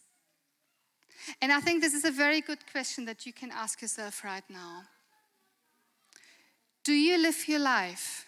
And 1.42 1.52
I 1.52 1.60
think 1.60 1.82
this 1.82 1.94
is 1.94 2.06
a 2.06 2.12
very 2.12 2.42
good 2.42 2.60
question 2.72 3.06
that 3.06 3.26
you 3.26 3.34
can 3.34 3.52
ask 3.52 3.82
yourself 3.82 4.24
right 4.24 4.44
now. 4.50 4.84
Do 6.84 6.94
you 6.94 7.18
live 7.18 7.48
your 7.48 7.60
life 7.60 8.26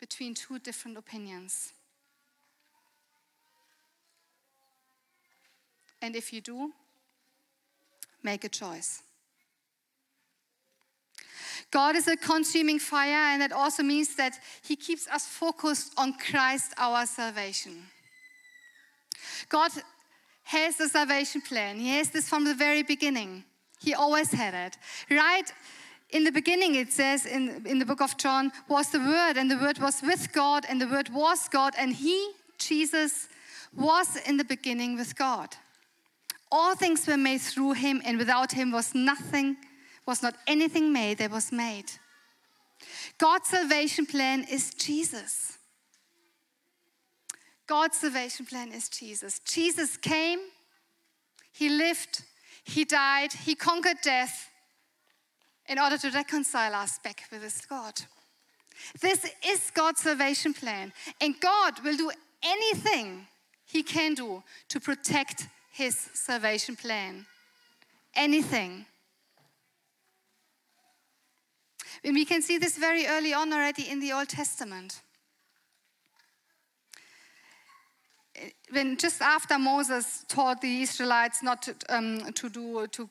between 0.00 0.34
two 0.34 0.58
different 0.58 0.96
opinions? 0.96 1.72
And 6.02 6.14
if 6.14 6.32
you 6.32 6.40
do, 6.40 6.72
make 8.22 8.44
a 8.44 8.48
choice. 8.48 9.02
God 11.70 11.96
is 11.96 12.08
a 12.08 12.16
consuming 12.16 12.78
fire, 12.78 13.32
and 13.32 13.42
that 13.42 13.52
also 13.52 13.82
means 13.82 14.16
that 14.16 14.38
He 14.62 14.76
keeps 14.76 15.08
us 15.08 15.26
focused 15.26 15.92
on 15.96 16.14
Christ, 16.14 16.72
our 16.78 17.06
salvation. 17.06 17.82
God 19.48 19.72
has 20.44 20.80
a 20.80 20.88
salvation 20.88 21.40
plan. 21.40 21.78
He 21.78 21.88
has 21.96 22.10
this 22.10 22.28
from 22.28 22.44
the 22.44 22.54
very 22.54 22.82
beginning. 22.82 23.44
He 23.80 23.94
always 23.94 24.30
had 24.32 24.54
it. 24.54 24.78
Right 25.10 25.52
in 26.10 26.24
the 26.24 26.30
beginning, 26.30 26.76
it 26.76 26.92
says 26.92 27.26
in, 27.26 27.66
in 27.66 27.78
the 27.78 27.84
book 27.84 28.00
of 28.00 28.16
John, 28.16 28.52
was 28.68 28.90
the 28.90 29.00
Word, 29.00 29.36
and 29.36 29.50
the 29.50 29.58
Word 29.58 29.78
was 29.78 30.02
with 30.02 30.32
God, 30.32 30.64
and 30.68 30.80
the 30.80 30.86
Word 30.86 31.08
was 31.08 31.48
God, 31.48 31.74
and 31.76 31.92
He, 31.92 32.30
Jesus, 32.58 33.28
was 33.76 34.16
in 34.24 34.36
the 34.36 34.44
beginning 34.44 34.96
with 34.96 35.16
God. 35.16 35.56
All 36.50 36.76
things 36.76 37.06
were 37.06 37.16
made 37.16 37.40
through 37.40 37.72
Him, 37.72 38.00
and 38.04 38.18
without 38.18 38.52
Him 38.52 38.70
was 38.70 38.94
nothing 38.94 39.56
was 40.06 40.22
not 40.22 40.36
anything 40.46 40.92
made 40.92 41.18
that 41.18 41.30
was 41.30 41.52
made. 41.52 41.90
God's 43.18 43.48
salvation 43.48 44.06
plan 44.06 44.44
is 44.50 44.72
Jesus. 44.74 45.58
God's 47.66 47.98
salvation 47.98 48.46
plan 48.46 48.72
is 48.72 48.88
Jesus. 48.88 49.40
Jesus 49.40 49.96
came, 49.96 50.38
He 51.52 51.68
lived, 51.68 52.22
He 52.64 52.84
died, 52.84 53.32
He 53.32 53.54
conquered 53.54 54.00
death 54.02 54.50
in 55.68 55.78
order 55.78 55.98
to 55.98 56.10
reconcile 56.10 56.74
us 56.74 56.98
back 57.02 57.24
with 57.32 57.42
His 57.42 57.60
God. 57.66 57.94
This 59.00 59.26
is 59.44 59.72
God's 59.74 60.02
salvation 60.02 60.54
plan, 60.54 60.92
and 61.20 61.34
God 61.40 61.82
will 61.82 61.96
do 61.96 62.10
anything 62.44 63.26
He 63.64 63.82
can 63.82 64.14
do 64.14 64.44
to 64.68 64.78
protect 64.78 65.48
His 65.72 65.96
salvation 65.96 66.76
plan. 66.76 67.26
Anything. 68.14 68.86
And 72.04 72.14
we 72.14 72.24
can 72.24 72.42
see 72.42 72.58
this 72.58 72.78
very 72.78 73.06
early 73.06 73.34
on 73.34 73.52
already 73.52 73.88
in 73.88 74.00
the 74.00 74.12
Old 74.12 74.28
Testament. 74.28 75.00
When 78.70 78.96
just 78.96 79.22
after 79.22 79.58
Moses 79.58 80.24
taught 80.28 80.60
the 80.60 80.82
Israelites 80.82 81.42
not 81.42 81.62
to, 81.62 81.74
um, 81.88 82.32
to 82.34 82.48
do 82.50 82.86
to, 82.86 83.08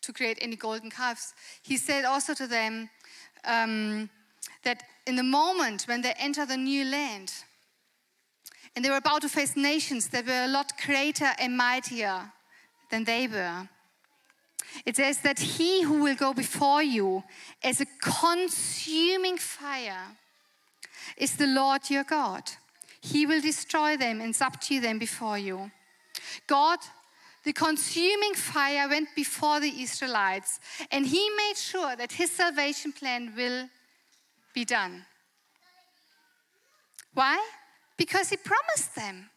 to 0.00 0.12
create 0.12 0.38
any 0.40 0.56
golden 0.56 0.90
calves, 0.90 1.34
he 1.62 1.76
said 1.76 2.04
also 2.04 2.32
to 2.34 2.46
them 2.46 2.88
um, 3.44 4.08
that 4.62 4.82
in 5.06 5.16
the 5.16 5.22
moment 5.22 5.82
when 5.82 6.00
they 6.00 6.14
enter 6.18 6.46
the 6.46 6.56
new 6.56 6.84
land, 6.84 7.32
and 8.74 8.84
they 8.84 8.90
were 8.90 8.96
about 8.96 9.22
to 9.22 9.28
face 9.28 9.56
nations 9.56 10.08
that 10.08 10.26
were 10.26 10.44
a 10.44 10.48
lot 10.48 10.72
greater 10.86 11.32
and 11.38 11.56
mightier 11.56 12.32
than 12.90 13.04
they 13.04 13.26
were. 13.26 13.68
It 14.84 14.96
says 14.96 15.18
that 15.18 15.38
he 15.38 15.82
who 15.82 16.02
will 16.02 16.14
go 16.14 16.32
before 16.32 16.82
you 16.82 17.24
as 17.62 17.80
a 17.80 17.86
consuming 18.00 19.38
fire 19.38 20.16
is 21.16 21.36
the 21.36 21.46
Lord 21.46 21.90
your 21.90 22.04
God. 22.04 22.42
He 23.00 23.26
will 23.26 23.40
destroy 23.40 23.96
them 23.96 24.20
and 24.20 24.34
subdue 24.34 24.80
them 24.80 24.98
before 24.98 25.38
you. 25.38 25.70
God, 26.46 26.78
the 27.44 27.52
consuming 27.52 28.34
fire, 28.34 28.88
went 28.88 29.08
before 29.14 29.60
the 29.60 29.82
Israelites 29.82 30.60
and 30.90 31.06
he 31.06 31.30
made 31.30 31.56
sure 31.56 31.96
that 31.96 32.12
his 32.12 32.30
salvation 32.30 32.92
plan 32.92 33.32
will 33.36 33.68
be 34.54 34.64
done. 34.64 35.06
Why? 37.14 37.42
Because 37.96 38.30
he 38.30 38.36
promised 38.36 38.94
them 38.94 39.30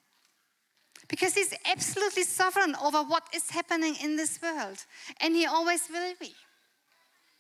because 1.12 1.36
he's 1.36 1.54
absolutely 1.70 2.24
sovereign 2.24 2.74
over 2.82 3.04
what 3.04 3.24
is 3.36 3.52
happening 3.52 3.96
in 4.02 4.16
this 4.16 4.42
world. 4.42 4.78
And 5.20 5.36
he 5.36 5.46
always 5.46 5.90
will 5.92 6.14
be. 6.20 6.34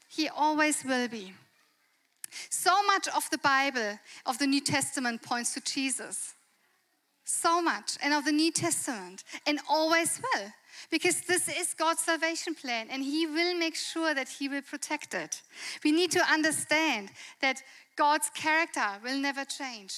He 0.10 0.28
always 0.28 0.84
will 0.84 1.08
be. 1.08 1.34
So 2.50 2.72
much 2.84 3.08
of 3.16 3.30
the 3.32 3.38
Bible, 3.38 3.98
of 4.26 4.38
the 4.40 4.46
New 4.46 4.60
Testament, 4.60 5.22
points 5.24 5.54
to 5.54 5.62
Jesus. 5.62 6.34
So 7.24 7.62
much. 7.62 7.98
And 8.04 8.14
of 8.14 8.26
the 8.26 8.34
New 8.34 8.52
Testament. 8.52 9.24
And 9.48 9.62
always 9.70 10.22
will. 10.22 10.52
Because 10.90 11.22
this 11.22 11.48
is 11.48 11.74
God's 11.74 12.02
salvation 12.02 12.56
plan, 12.56 12.88
and 12.90 13.04
He 13.04 13.26
will 13.26 13.58
make 13.58 13.76
sure 13.76 14.14
that 14.14 14.28
He 14.28 14.50
will 14.50 14.62
protect 14.62 15.14
it. 15.14 15.42
We 15.84 15.92
need 15.92 16.12
to 16.12 16.24
understand 16.30 17.10
that 17.42 17.62
God's 17.96 18.30
character 18.32 18.86
will 19.04 19.18
never 19.18 19.46
change. 19.46 19.94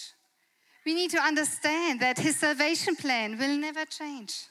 We 0.86 0.94
need 0.94 1.12
to 1.12 1.20
understand 1.20 2.00
that 2.02 2.20
His 2.20 2.38
salvation 2.38 2.96
plan 2.96 3.38
will 3.38 3.58
never 3.58 3.86
change, 3.86 4.46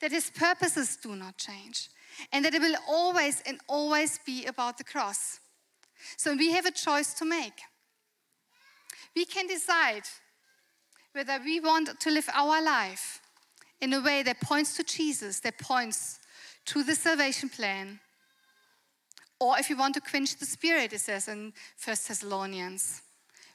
that 0.00 0.10
His 0.10 0.30
purposes 0.30 0.96
do 0.96 1.14
not 1.14 1.36
change, 1.36 1.88
and 2.32 2.44
that 2.44 2.54
it 2.54 2.60
will 2.60 2.76
always 2.88 3.42
and 3.46 3.60
always 3.68 4.18
be 4.26 4.46
about 4.46 4.78
the 4.78 4.84
cross. 4.84 5.40
So 6.16 6.34
we 6.34 6.52
have 6.52 6.66
a 6.66 6.72
choice 6.72 7.14
to 7.14 7.24
make. 7.24 7.60
We 9.14 9.24
can 9.24 9.46
decide 9.46 10.02
whether 11.12 11.38
we 11.44 11.60
want 11.60 12.00
to 12.00 12.10
live 12.10 12.28
our 12.32 12.62
life 12.62 13.20
in 13.80 13.92
a 13.92 14.00
way 14.00 14.22
that 14.22 14.40
points 14.40 14.76
to 14.76 14.84
Jesus, 14.84 15.40
that 15.40 15.58
points 15.58 16.20
to 16.66 16.82
the 16.82 16.94
salvation 16.94 17.48
plan, 17.48 18.00
or 19.40 19.58
if 19.58 19.70
you 19.70 19.76
want 19.76 19.94
to 19.94 20.00
quench 20.00 20.36
the 20.36 20.46
spirit, 20.46 20.92
it 20.92 21.00
says 21.00 21.26
in 21.26 21.52
1 21.82 21.96
Thessalonians 22.06 23.02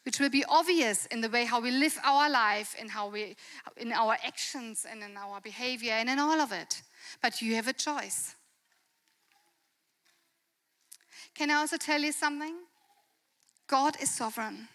which 0.06 0.20
will 0.20 0.30
be 0.30 0.46
obvious 0.46 1.08
in 1.08 1.20
the 1.22 1.30
way 1.30 1.46
how 1.46 1.60
we 1.60 1.72
live 1.72 1.98
our 2.04 2.30
life 2.30 2.76
and 2.80 2.92
how 2.92 3.10
we 3.10 3.36
in 3.76 3.92
our 3.92 4.16
actions 4.24 4.86
and 4.90 5.02
in 5.02 5.18
our 5.18 5.42
behavior 5.42 5.94
and 5.94 6.10
in 6.10 6.20
all 6.20 6.40
of 6.40 6.52
it. 6.52 6.84
But 7.24 7.42
you 7.42 7.56
have 7.56 7.68
a 7.68 7.74
choice. 7.74 8.36
Can 11.34 11.50
i 11.50 11.56
also 11.56 11.78
tell 11.78 12.00
you 12.00 12.12
something? 12.12 12.56
God 13.68 13.96
is 14.00 14.12
sovereign. 14.12 14.68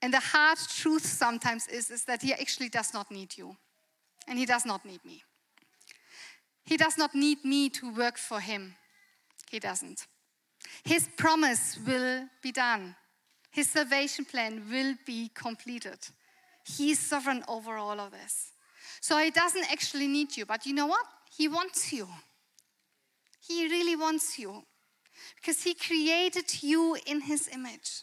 And 0.00 0.14
the 0.14 0.20
hard 0.20 0.58
truth 0.58 1.04
sometimes 1.04 1.66
is, 1.66 1.90
is 1.90 2.04
that 2.04 2.22
he 2.22 2.32
actually 2.32 2.68
does 2.68 2.94
not 2.94 3.10
need 3.10 3.36
you. 3.36 3.56
And 4.28 4.38
he 4.38 4.46
does 4.46 4.64
not 4.64 4.84
need 4.84 5.04
me. 5.04 5.22
He 6.64 6.76
does 6.76 6.96
not 6.96 7.14
need 7.14 7.44
me 7.44 7.68
to 7.70 7.92
work 7.92 8.16
for 8.16 8.40
him. 8.40 8.76
He 9.50 9.58
doesn't. 9.58 10.06
His 10.84 11.08
promise 11.16 11.78
will 11.84 12.28
be 12.42 12.52
done 12.52 12.94
his 13.54 13.70
salvation 13.70 14.24
plan 14.24 14.64
will 14.68 14.96
be 15.06 15.30
completed. 15.32 15.98
He's 16.66 16.98
sovereign 16.98 17.44
over 17.46 17.76
all 17.76 18.00
of 18.00 18.10
this. 18.10 18.50
So 19.00 19.16
he 19.18 19.30
doesn't 19.30 19.70
actually 19.70 20.08
need 20.08 20.36
you, 20.36 20.44
but 20.44 20.66
you 20.66 20.74
know 20.74 20.86
what? 20.86 21.06
He 21.36 21.46
wants 21.46 21.92
you. 21.92 22.08
He 23.46 23.68
really 23.68 23.94
wants 23.94 24.40
you 24.40 24.64
because 25.36 25.62
He 25.62 25.74
created 25.74 26.64
you 26.64 26.96
in 27.06 27.20
His 27.20 27.48
image. 27.52 28.02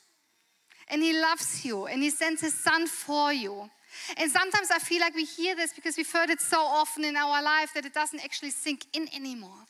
And 0.87 1.03
He 1.03 1.19
loves 1.19 1.65
you 1.65 1.85
and 1.85 2.01
He 2.01 2.11
sends 2.11 2.39
His 2.39 2.53
Son 2.53 2.87
for 2.87 3.33
you. 3.33 3.69
And 4.15 4.31
sometimes 4.31 4.71
I 4.71 4.79
feel 4.79 5.01
like 5.01 5.15
we 5.15 5.25
hear 5.25 5.53
this 5.53 5.73
because 5.73 5.97
we've 5.97 6.09
heard 6.09 6.29
it 6.29 6.39
so 6.39 6.61
often 6.61 7.03
in 7.03 7.17
our 7.17 7.43
life 7.43 7.71
that 7.75 7.85
it 7.85 7.93
doesn't 7.93 8.23
actually 8.23 8.51
sink 8.51 8.85
in 8.93 9.09
anymore. 9.13 9.65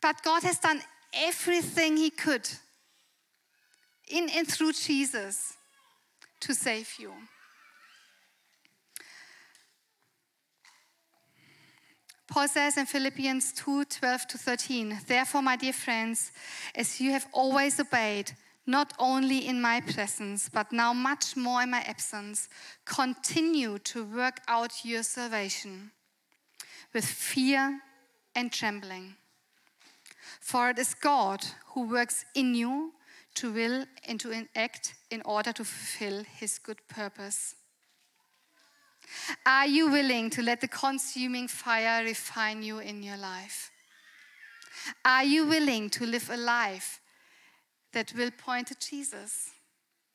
But 0.00 0.22
God 0.22 0.44
has 0.44 0.58
done 0.58 0.80
everything 1.12 1.98
He 1.98 2.08
could 2.08 2.48
in 4.08 4.28
and 4.30 4.46
through 4.46 4.72
Jesus 4.72 5.54
to 6.40 6.54
save 6.54 6.94
you. 6.98 7.12
Paul 12.28 12.48
says 12.48 12.76
in 12.76 12.86
Philippians 12.86 13.52
2 13.52 13.84
12 13.84 14.26
to 14.26 14.38
13, 14.38 15.00
Therefore, 15.06 15.42
my 15.42 15.56
dear 15.56 15.72
friends, 15.72 16.32
as 16.74 17.00
you 17.00 17.12
have 17.12 17.26
always 17.32 17.78
obeyed, 17.78 18.32
not 18.66 18.92
only 18.98 19.46
in 19.46 19.60
my 19.60 19.80
presence, 19.80 20.48
but 20.48 20.72
now 20.72 20.92
much 20.92 21.36
more 21.36 21.62
in 21.62 21.70
my 21.70 21.82
absence, 21.82 22.48
continue 22.84 23.78
to 23.78 24.04
work 24.04 24.40
out 24.48 24.84
your 24.84 25.04
salvation 25.04 25.92
with 26.92 27.04
fear 27.04 27.80
and 28.34 28.52
trembling. 28.52 29.14
For 30.40 30.70
it 30.70 30.78
is 30.78 30.94
God 30.94 31.44
who 31.68 31.88
works 31.88 32.24
in 32.34 32.54
you 32.54 32.92
to 33.36 33.52
will 33.52 33.84
and 34.06 34.20
to 34.20 34.46
act 34.54 34.94
in 35.10 35.22
order 35.24 35.52
to 35.52 35.64
fulfill 35.64 36.24
his 36.24 36.58
good 36.58 36.78
purpose. 36.88 37.54
Are 39.44 39.66
you 39.66 39.90
willing 39.90 40.30
to 40.30 40.42
let 40.42 40.60
the 40.60 40.68
consuming 40.68 41.48
fire 41.48 42.04
refine 42.04 42.62
you 42.62 42.78
in 42.78 43.02
your 43.02 43.16
life? 43.16 43.70
Are 45.04 45.24
you 45.24 45.46
willing 45.46 45.90
to 45.90 46.06
live 46.06 46.28
a 46.30 46.36
life 46.36 47.00
that 47.92 48.12
will 48.16 48.30
point 48.30 48.68
to 48.68 48.74
Jesus, 48.78 49.50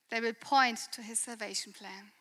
that 0.09 0.21
will 0.21 0.33
point 0.33 0.79
to 0.93 1.01
his 1.01 1.19
salvation 1.19 1.73
plan? 1.73 2.11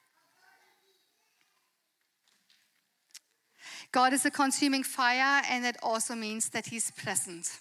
God 3.92 4.12
is 4.12 4.24
a 4.24 4.30
consuming 4.30 4.84
fire, 4.84 5.42
and 5.48 5.64
that 5.64 5.76
also 5.82 6.14
means 6.14 6.50
that 6.50 6.66
he's 6.66 6.90
present. 6.92 7.60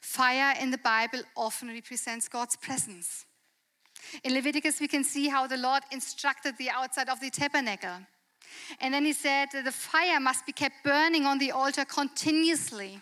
Fire 0.00 0.54
in 0.60 0.70
the 0.70 0.78
Bible 0.78 1.20
often 1.36 1.68
represents 1.68 2.28
God's 2.28 2.56
presence. 2.56 3.26
In 4.24 4.34
Leviticus, 4.34 4.80
we 4.80 4.88
can 4.88 5.04
see 5.04 5.28
how 5.28 5.46
the 5.46 5.56
Lord 5.56 5.82
instructed 5.90 6.56
the 6.58 6.70
outside 6.70 7.08
of 7.08 7.20
the 7.20 7.30
tabernacle. 7.30 8.06
And 8.80 8.94
then 8.94 9.04
he 9.04 9.12
said 9.12 9.48
the 9.52 9.72
fire 9.72 10.20
must 10.20 10.46
be 10.46 10.52
kept 10.52 10.82
burning 10.84 11.26
on 11.26 11.38
the 11.38 11.52
altar 11.52 11.84
continuously, 11.84 13.00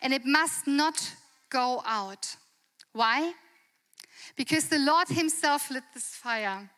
and 0.00 0.12
it 0.12 0.24
must 0.24 0.66
not 0.66 1.14
go 1.50 1.82
out. 1.84 2.36
Why? 2.92 3.32
Because 4.36 4.68
the 4.68 4.78
Lord 4.78 5.08
Himself 5.08 5.70
lit 5.70 5.84
this 5.92 6.14
fire, 6.14 6.70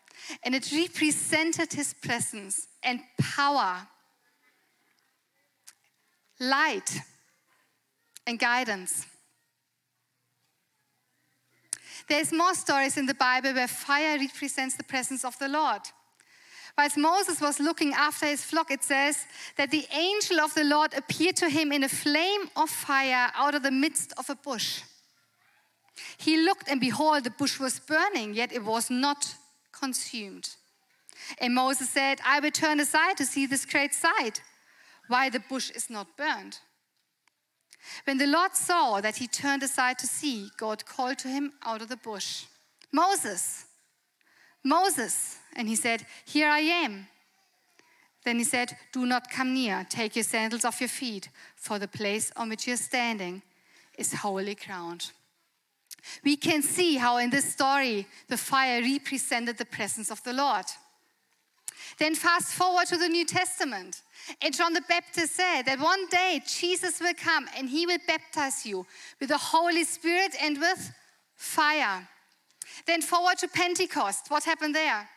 and 0.43 0.55
it 0.55 0.73
represented 0.73 1.73
His 1.73 1.95
presence 1.95 2.67
and 2.83 3.01
power, 3.19 3.87
light, 6.41 6.99
and 8.27 8.39
guidance. 8.39 9.07
There's 12.09 12.33
more 12.33 12.55
stories 12.55 12.97
in 12.97 13.07
the 13.07 13.15
Bible 13.15 13.55
where 13.55 13.69
fire 13.69 14.19
represents 14.19 14.77
the 14.77 14.85
presence 14.85 15.25
of 15.25 15.39
the 15.39 15.49
Lord. 15.49 15.83
Whilst 16.77 16.97
Moses 16.97 17.41
was 17.41 17.61
looking 17.61 17.93
after 17.93 18.27
his 18.27 18.45
flock, 18.45 18.71
it 18.71 18.83
says 18.83 19.27
that 19.57 19.71
the 19.71 19.87
angel 19.93 20.41
of 20.41 20.53
the 20.55 20.65
Lord 20.65 20.93
appeared 20.95 21.37
to 21.37 21.49
him 21.49 21.73
in 21.73 21.85
a 21.85 21.89
flame 21.89 22.51
of 22.57 22.69
fire 22.69 23.31
out 23.35 23.55
of 23.55 23.63
the 23.63 23.71
midst 23.71 24.13
of 24.19 24.29
a 24.29 24.35
bush. 24.35 24.83
He 26.19 26.37
looked, 26.45 26.69
and 26.69 26.81
behold, 26.81 27.25
the 27.25 27.31
bush 27.31 27.61
was 27.61 27.79
burning, 27.79 28.35
yet 28.35 28.53
it 28.53 28.65
was 28.65 28.91
not 28.91 29.37
consumed. 29.73 30.57
And 31.39 31.55
Moses 31.55 31.89
said, 31.91 32.21
I 32.25 32.41
will 32.41 32.51
turn 32.51 32.81
aside 32.81 33.17
to 33.19 33.25
see 33.25 33.47
this 33.47 33.65
great 33.65 33.95
sight, 33.95 34.43
why 35.07 35.31
the 35.31 35.41
bush 35.41 35.71
is 35.71 35.89
not 35.89 36.17
burned. 36.17 36.59
When 38.05 38.19
the 38.19 38.27
Lord 38.27 38.55
saw 38.55 39.01
that 39.01 39.17
he 39.17 39.27
turned 39.27 39.63
aside 39.63 39.99
to 39.99 40.07
see, 40.07 40.51
God 40.57 40.87
called 40.87 41.19
to 41.19 41.29
him 41.29 41.53
out 41.65 41.83
of 41.83 41.89
the 41.89 41.97
bush, 41.97 42.45
Moses, 42.93 43.67
Moses. 44.65 45.39
And 45.57 45.69
he 45.69 45.77
said, 45.77 46.07
Here 46.25 46.49
I 46.49 46.61
am. 46.61 47.07
Then 48.25 48.39
he 48.39 48.45
said, 48.45 48.77
Do 48.93 49.07
not 49.07 49.31
come 49.31 49.55
near. 49.55 49.87
Take 49.89 50.17
your 50.17 50.25
sandals 50.25 50.65
off 50.65 50.81
your 50.81 50.89
feet, 50.89 51.29
for 51.55 51.79
the 51.79 51.89
place 51.89 52.33
on 52.37 52.49
which 52.49 52.67
you're 52.67 52.77
standing 52.77 53.43
is 53.99 54.15
holy 54.15 54.55
ground. 54.55 55.13
We 56.23 56.37
can 56.37 56.63
see 56.63 56.97
how 56.97 57.19
in 57.19 57.31
this 57.31 57.53
story 57.53 58.07
the 58.29 58.37
fire 58.37 58.83
represented 58.83 59.59
the 59.59 59.65
presence 59.65 60.11
of 60.11 60.23
the 60.23 60.33
Lord. 60.33 60.67
Then 61.99 62.15
fast 62.15 62.55
forward 62.55 62.87
to 62.87 62.97
the 62.97 63.09
New 63.09 63.25
Testament. 63.25 64.03
And 64.41 64.55
John 64.55 64.73
the 64.73 64.83
Baptist 64.83 65.35
said 65.35 65.63
that 65.63 65.79
one 65.79 66.07
day 66.09 66.41
Jesus 66.47 67.01
will 67.01 67.15
come 67.15 67.49
and 67.57 67.69
he 67.69 67.87
will 67.87 67.99
baptize 68.07 68.65
you 68.65 68.87
with 69.21 69.29
the 69.29 69.39
Holy 69.39 69.85
Spirit 69.85 70.35
and 70.41 70.59
with 70.59 70.93
fire. 71.37 72.09
Then 72.87 73.03
forward 73.03 73.39
to 73.39 73.49
Pentecost. 73.49 74.31
What 74.31 74.45
happened 74.45 74.75
there? 74.75 75.09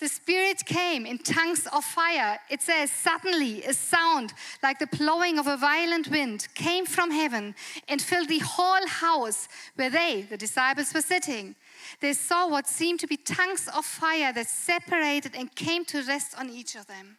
The 0.00 0.08
Spirit 0.08 0.66
came 0.66 1.06
in 1.06 1.18
tongues 1.18 1.68
of 1.72 1.84
fire. 1.84 2.40
It 2.50 2.62
says, 2.62 2.90
Suddenly 2.90 3.62
a 3.62 3.72
sound 3.72 4.32
like 4.62 4.80
the 4.80 4.88
blowing 4.88 5.38
of 5.38 5.46
a 5.46 5.56
violent 5.56 6.08
wind 6.08 6.48
came 6.54 6.84
from 6.84 7.12
heaven 7.12 7.54
and 7.88 8.02
filled 8.02 8.28
the 8.28 8.40
whole 8.40 8.86
house 8.86 9.48
where 9.76 9.90
they, 9.90 10.22
the 10.22 10.36
disciples, 10.36 10.92
were 10.92 11.00
sitting. 11.00 11.54
They 12.00 12.12
saw 12.12 12.48
what 12.48 12.66
seemed 12.66 13.00
to 13.00 13.06
be 13.06 13.16
tongues 13.16 13.68
of 13.74 13.84
fire 13.84 14.32
that 14.32 14.48
separated 14.48 15.34
and 15.34 15.54
came 15.54 15.84
to 15.86 16.02
rest 16.02 16.38
on 16.38 16.50
each 16.50 16.74
of 16.74 16.86
them. 16.86 17.18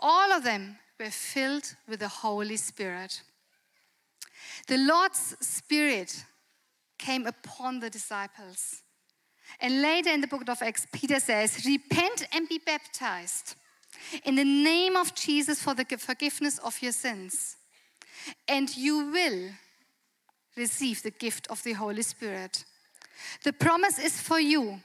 All 0.00 0.32
of 0.32 0.44
them 0.44 0.78
were 0.98 1.10
filled 1.10 1.74
with 1.88 2.00
the 2.00 2.08
Holy 2.08 2.56
Spirit. 2.56 3.22
The 4.68 4.78
Lord's 4.78 5.36
Spirit 5.40 6.24
came 6.98 7.26
upon 7.26 7.80
the 7.80 7.90
disciples. 7.90 8.82
And 9.60 9.82
later 9.82 10.10
in 10.10 10.20
the 10.20 10.26
book 10.26 10.48
of 10.48 10.62
Acts, 10.62 10.86
Peter 10.92 11.20
says, 11.20 11.64
Repent 11.64 12.26
and 12.32 12.48
be 12.48 12.58
baptized 12.58 13.54
in 14.24 14.34
the 14.34 14.44
name 14.44 14.96
of 14.96 15.14
Jesus 15.14 15.62
for 15.62 15.74
the 15.74 15.84
forgiveness 15.98 16.58
of 16.58 16.80
your 16.82 16.92
sins, 16.92 17.56
and 18.48 18.74
you 18.76 19.10
will 19.10 19.50
receive 20.56 21.02
the 21.02 21.10
gift 21.10 21.46
of 21.48 21.62
the 21.62 21.74
Holy 21.74 22.02
Spirit. 22.02 22.64
The 23.44 23.52
promise 23.52 23.98
is 23.98 24.20
for 24.20 24.40
you 24.40 24.80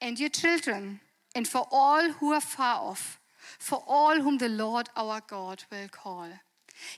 and 0.00 0.18
your 0.18 0.28
children, 0.28 1.00
and 1.34 1.46
for 1.46 1.66
all 1.70 2.12
who 2.12 2.32
are 2.32 2.40
far 2.40 2.80
off, 2.80 3.20
for 3.58 3.82
all 3.86 4.20
whom 4.20 4.38
the 4.38 4.48
Lord 4.48 4.88
our 4.96 5.20
God 5.26 5.64
will 5.70 5.88
call. 5.88 6.28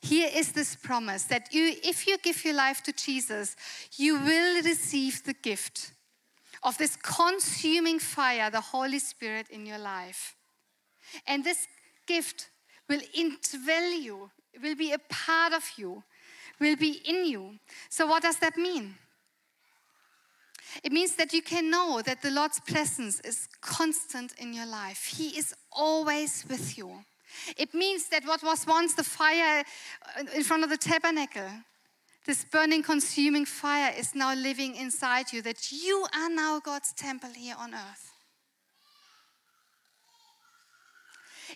Here 0.01 0.29
is 0.35 0.53
this 0.53 0.77
promise 0.77 1.25
that 1.25 1.53
you, 1.53 1.75
if 1.83 2.07
you 2.07 2.19
give 2.19 2.45
your 2.45 2.55
life 2.55 2.83
to 2.83 2.93
Jesus, 2.93 3.57
you 3.97 4.19
will 4.19 4.62
receive 4.62 5.25
the 5.25 5.33
gift 5.33 5.93
of 6.62 6.77
this 6.77 6.97
consuming 6.97 7.99
fire, 7.99 8.51
the 8.51 8.61
Holy 8.61 8.99
Spirit 8.99 9.49
in 9.51 9.64
your 9.64 9.79
life. 9.79 10.37
And 11.27 11.43
this 11.43 11.66
gift 12.07 12.51
will 12.88 13.01
indwell 13.16 14.03
you, 14.03 14.31
will 14.62 14.75
be 14.75 14.93
a 14.93 14.99
part 14.99 15.55
of 15.55 15.64
you, 15.77 16.03
will 16.61 16.77
be 16.77 17.01
in 17.05 17.25
you. 17.25 17.59
So, 17.88 18.07
what 18.07 18.23
does 18.23 18.38
that 18.38 18.57
mean? 18.57 18.97
It 20.83 20.93
means 20.93 21.17
that 21.17 21.33
you 21.33 21.43
can 21.43 21.71
know 21.71 22.03
that 22.03 22.23
the 22.23 22.31
Lord's 22.31 22.61
presence 22.61 23.21
is 23.21 23.49
constant 23.61 24.35
in 24.39 24.53
your 24.53 24.67
life. 24.67 25.05
He 25.17 25.37
is 25.39 25.55
always 25.73 26.45
with 26.49 26.79
you. 26.79 27.05
It 27.57 27.75
means 27.75 28.09
that 28.09 28.25
what 28.25 28.43
was 28.43 28.67
once 28.67 28.95
the 28.95 29.05
fire 29.05 29.65
uh, 30.19 30.25
in 30.35 30.43
front 30.43 30.65
of 30.65 30.71
the 30.71 30.77
tabernacle, 30.77 31.51
this 32.27 32.45
burning, 32.45 32.83
consuming 32.83 33.47
fire 33.47 33.93
is 33.97 34.15
now 34.15 34.35
living 34.35 34.77
inside 34.77 35.33
you, 35.33 35.43
that 35.43 35.73
you 35.73 36.07
are 36.15 36.29
now 36.29 36.61
God's 36.61 36.93
temple 36.93 37.31
here 37.35 37.57
on 37.59 37.75
earth. 37.75 38.11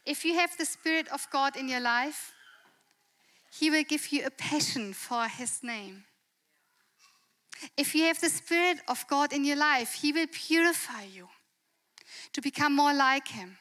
If 0.05 0.25
you 0.25 0.35
have 0.35 0.57
the 0.57 0.65
Spirit 0.65 1.09
of 1.13 1.27
God 1.31 1.57
in 1.57 1.69
your 1.69 1.81
life, 1.81 2.33
He 3.53 3.71
will 3.71 3.85
give 3.85 4.13
you 4.13 4.27
a 4.27 4.31
passion 4.31 4.93
for 4.93 5.29
His 5.29 5.63
name. 5.63 6.05
If 7.77 7.95
you 7.95 8.05
have 8.05 8.21
the 8.21 8.29
Spirit 8.29 8.79
of 8.89 9.07
God 9.09 9.33
in 9.33 9.45
your 9.45 9.57
life, 9.57 9.95
He 9.95 10.13
will 10.13 10.27
purify 10.27 11.05
you 11.05 11.29
to 12.33 12.41
become 12.41 12.75
more 12.75 12.95
like 12.95 13.29
Him. 13.29 13.59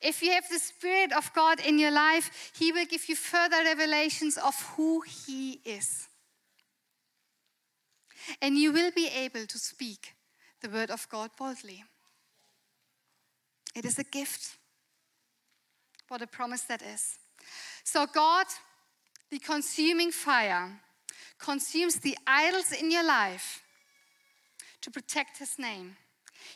If 0.00 0.22
you 0.22 0.32
have 0.32 0.48
the 0.48 0.58
Spirit 0.58 1.12
of 1.12 1.32
God 1.34 1.60
in 1.60 1.78
your 1.78 1.90
life, 1.90 2.52
He 2.56 2.72
will 2.72 2.86
give 2.86 3.08
you 3.08 3.16
further 3.16 3.62
revelations 3.64 4.36
of 4.38 4.54
who 4.76 5.02
He 5.02 5.60
is. 5.64 6.08
And 8.40 8.56
you 8.56 8.72
will 8.72 8.90
be 8.90 9.08
able 9.08 9.46
to 9.46 9.58
speak 9.58 10.14
the 10.62 10.68
Word 10.68 10.90
of 10.90 11.08
God 11.08 11.30
boldly. 11.38 11.84
It 13.74 13.84
is 13.84 13.98
a 13.98 14.04
gift. 14.04 14.56
What 16.08 16.22
a 16.22 16.26
promise 16.26 16.62
that 16.62 16.82
is. 16.82 17.18
So, 17.82 18.06
God, 18.06 18.46
the 19.30 19.38
consuming 19.38 20.10
fire, 20.10 20.80
consumes 21.38 21.96
the 21.96 22.16
idols 22.26 22.72
in 22.72 22.90
your 22.90 23.04
life 23.04 23.62
to 24.80 24.90
protect 24.90 25.38
his 25.38 25.58
name. 25.58 25.96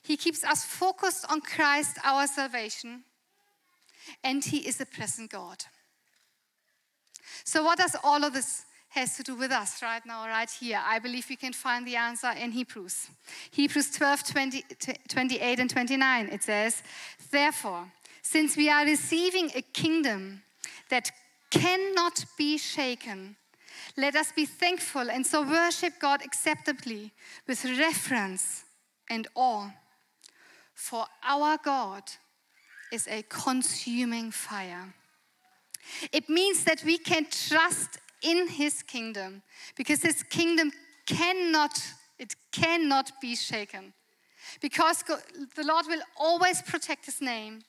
He 0.02 0.16
keeps 0.16 0.44
us 0.44 0.64
focused 0.64 1.24
on 1.30 1.40
Christ, 1.40 1.96
our 2.04 2.26
salvation, 2.26 3.04
and 4.22 4.44
he 4.44 4.58
is 4.58 4.80
a 4.80 4.86
present 4.86 5.30
God. 5.30 5.64
So, 7.44 7.64
what 7.64 7.78
does 7.78 7.96
all 8.02 8.24
of 8.24 8.32
this 8.32 8.64
has 8.90 9.16
to 9.16 9.22
do 9.22 9.34
with 9.34 9.50
us 9.50 9.82
right 9.82 10.04
now, 10.06 10.26
right 10.26 10.50
here? 10.50 10.80
I 10.82 10.98
believe 10.98 11.26
we 11.28 11.36
can 11.36 11.52
find 11.52 11.86
the 11.86 11.96
answer 11.96 12.30
in 12.30 12.52
Hebrews. 12.52 13.08
Hebrews 13.50 13.90
12, 13.92 14.24
20, 14.24 14.64
28 15.08 15.58
and 15.58 15.70
29. 15.70 16.28
It 16.28 16.42
says, 16.42 16.82
Therefore, 17.30 17.90
since 18.22 18.56
we 18.56 18.68
are 18.68 18.84
receiving 18.84 19.50
a 19.54 19.62
kingdom 19.62 20.42
that 20.90 21.10
cannot 21.50 22.24
be 22.36 22.58
shaken, 22.58 23.36
let 23.98 24.14
us 24.14 24.30
be 24.32 24.46
thankful 24.46 25.10
and 25.10 25.26
so 25.26 25.42
worship 25.42 25.94
God 25.98 26.22
acceptably 26.24 27.12
with 27.48 27.64
reverence 27.64 28.64
and 29.10 29.26
awe. 29.34 29.70
For 30.72 31.04
our 31.26 31.58
God 31.62 32.04
is 32.92 33.08
a 33.08 33.22
consuming 33.28 34.30
fire. 34.30 34.94
It 36.12 36.28
means 36.28 36.64
that 36.64 36.84
we 36.84 36.96
can 36.98 37.26
trust 37.28 37.98
in 38.22 38.48
his 38.48 38.82
kingdom 38.82 39.42
because 39.76 40.02
his 40.02 40.22
kingdom 40.22 40.70
cannot 41.06 41.78
it 42.18 42.34
cannot 42.50 43.12
be 43.20 43.36
shaken. 43.36 43.92
Because 44.60 45.04
the 45.04 45.64
Lord 45.64 45.86
will 45.86 46.02
always 46.16 46.62
protect 46.62 47.06
his 47.06 47.20
name 47.20 47.62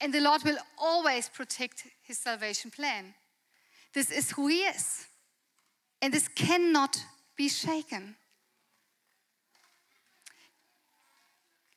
and 0.00 0.14
the 0.14 0.20
Lord 0.20 0.44
will 0.44 0.58
always 0.78 1.28
protect 1.28 1.84
his 2.02 2.18
salvation 2.18 2.70
plan. 2.70 3.14
This 3.92 4.12
is 4.12 4.30
who 4.30 4.46
he 4.46 4.60
is. 4.60 5.07
And 6.00 6.12
this 6.12 6.28
cannot 6.28 7.04
be 7.36 7.48
shaken. 7.48 8.16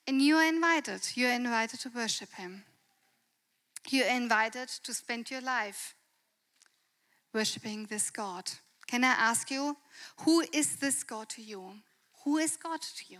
And 0.07 0.21
you 0.21 0.35
are 0.35 0.45
invited. 0.45 1.01
You 1.15 1.27
are 1.27 1.33
invited 1.33 1.79
to 1.81 1.89
worship 1.95 2.33
Him. 2.33 2.63
You 3.89 4.03
are 4.03 4.15
invited 4.15 4.69
to 4.83 4.93
spend 4.93 5.31
your 5.31 5.41
life 5.41 5.95
worshiping 7.33 7.85
this 7.85 8.09
God. 8.09 8.51
Can 8.87 9.03
I 9.03 9.13
ask 9.13 9.49
you, 9.49 9.77
who 10.25 10.43
is 10.51 10.75
this 10.75 11.03
God 11.03 11.29
to 11.29 11.41
you? 11.41 11.75
Who 12.23 12.37
is 12.37 12.57
God 12.57 12.81
to 12.81 13.03
you? 13.07 13.19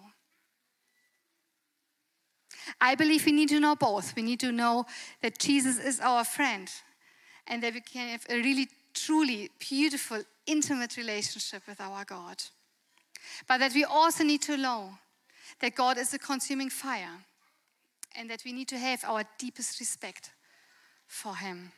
I 2.80 2.96
believe 2.96 3.26
we 3.26 3.32
need 3.32 3.50
to 3.50 3.60
know 3.60 3.76
both. 3.76 4.16
We 4.16 4.22
need 4.22 4.40
to 4.42 4.52
know 4.52 4.86
that 5.22 5.40
Jesus 5.40 5.80
is 5.80 6.00
our 6.00 6.24
friend 6.24 6.70
and 7.48 7.64
that 7.64 7.74
we 7.74 7.82
can 7.82 8.10
have 8.10 8.26
a 8.30 8.36
really, 8.36 8.68
truly 8.94 9.50
beautiful, 9.60 10.24
intimate 10.46 10.98
relationship 10.98 11.64
with 11.68 11.80
our 11.80 12.04
God. 12.06 12.42
But 13.48 13.60
that 13.60 13.74
we 13.74 13.84
also 13.84 14.24
need 14.24 14.42
to 14.44 14.58
know 14.58 14.92
that 15.60 15.76
God 15.76 15.98
is 15.98 16.14
a 16.14 16.20
consuming 16.20 16.70
fire 16.70 17.26
and 18.16 18.30
that 18.30 18.44
we 18.46 18.52
need 18.52 18.68
to 18.70 18.78
have 18.78 19.04
our 19.06 19.24
deepest 19.38 19.80
respect 19.80 20.32
for 21.08 21.36
Him. 21.36 21.72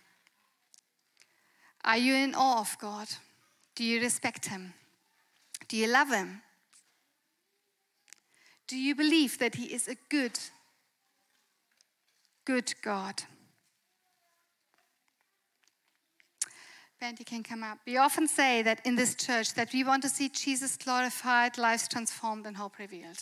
Are 1.84 1.98
you 1.98 2.16
in 2.16 2.34
awe 2.34 2.62
of 2.62 2.78
God? 2.80 3.08
Do 3.76 3.84
you 3.84 4.00
respect 4.00 4.48
Him? 4.48 4.74
Do 5.68 5.78
you 5.78 5.88
love 5.88 6.10
Him? 6.10 6.42
Do 8.68 8.78
you 8.78 8.96
believe 8.96 9.38
that 9.40 9.56
He 9.56 9.66
is 9.66 9.88
a 9.88 9.96
good, 10.10 10.40
good 12.46 12.74
God? 12.82 13.24
Can 17.04 17.44
come 17.44 17.64
up. 17.64 17.80
We 17.86 17.98
often 17.98 18.30
say 18.30 18.62
that 18.62 18.80
in 18.86 18.96
this 18.96 19.14
church 19.14 19.56
that 19.56 19.74
we 19.74 19.84
want 19.84 20.04
to 20.04 20.10
see 20.10 20.30
Jesus 20.30 20.78
glorified, 20.78 21.58
lives 21.58 21.90
transformed, 21.90 22.46
and 22.46 22.56
hope 22.56 22.80
revealed. 22.80 23.18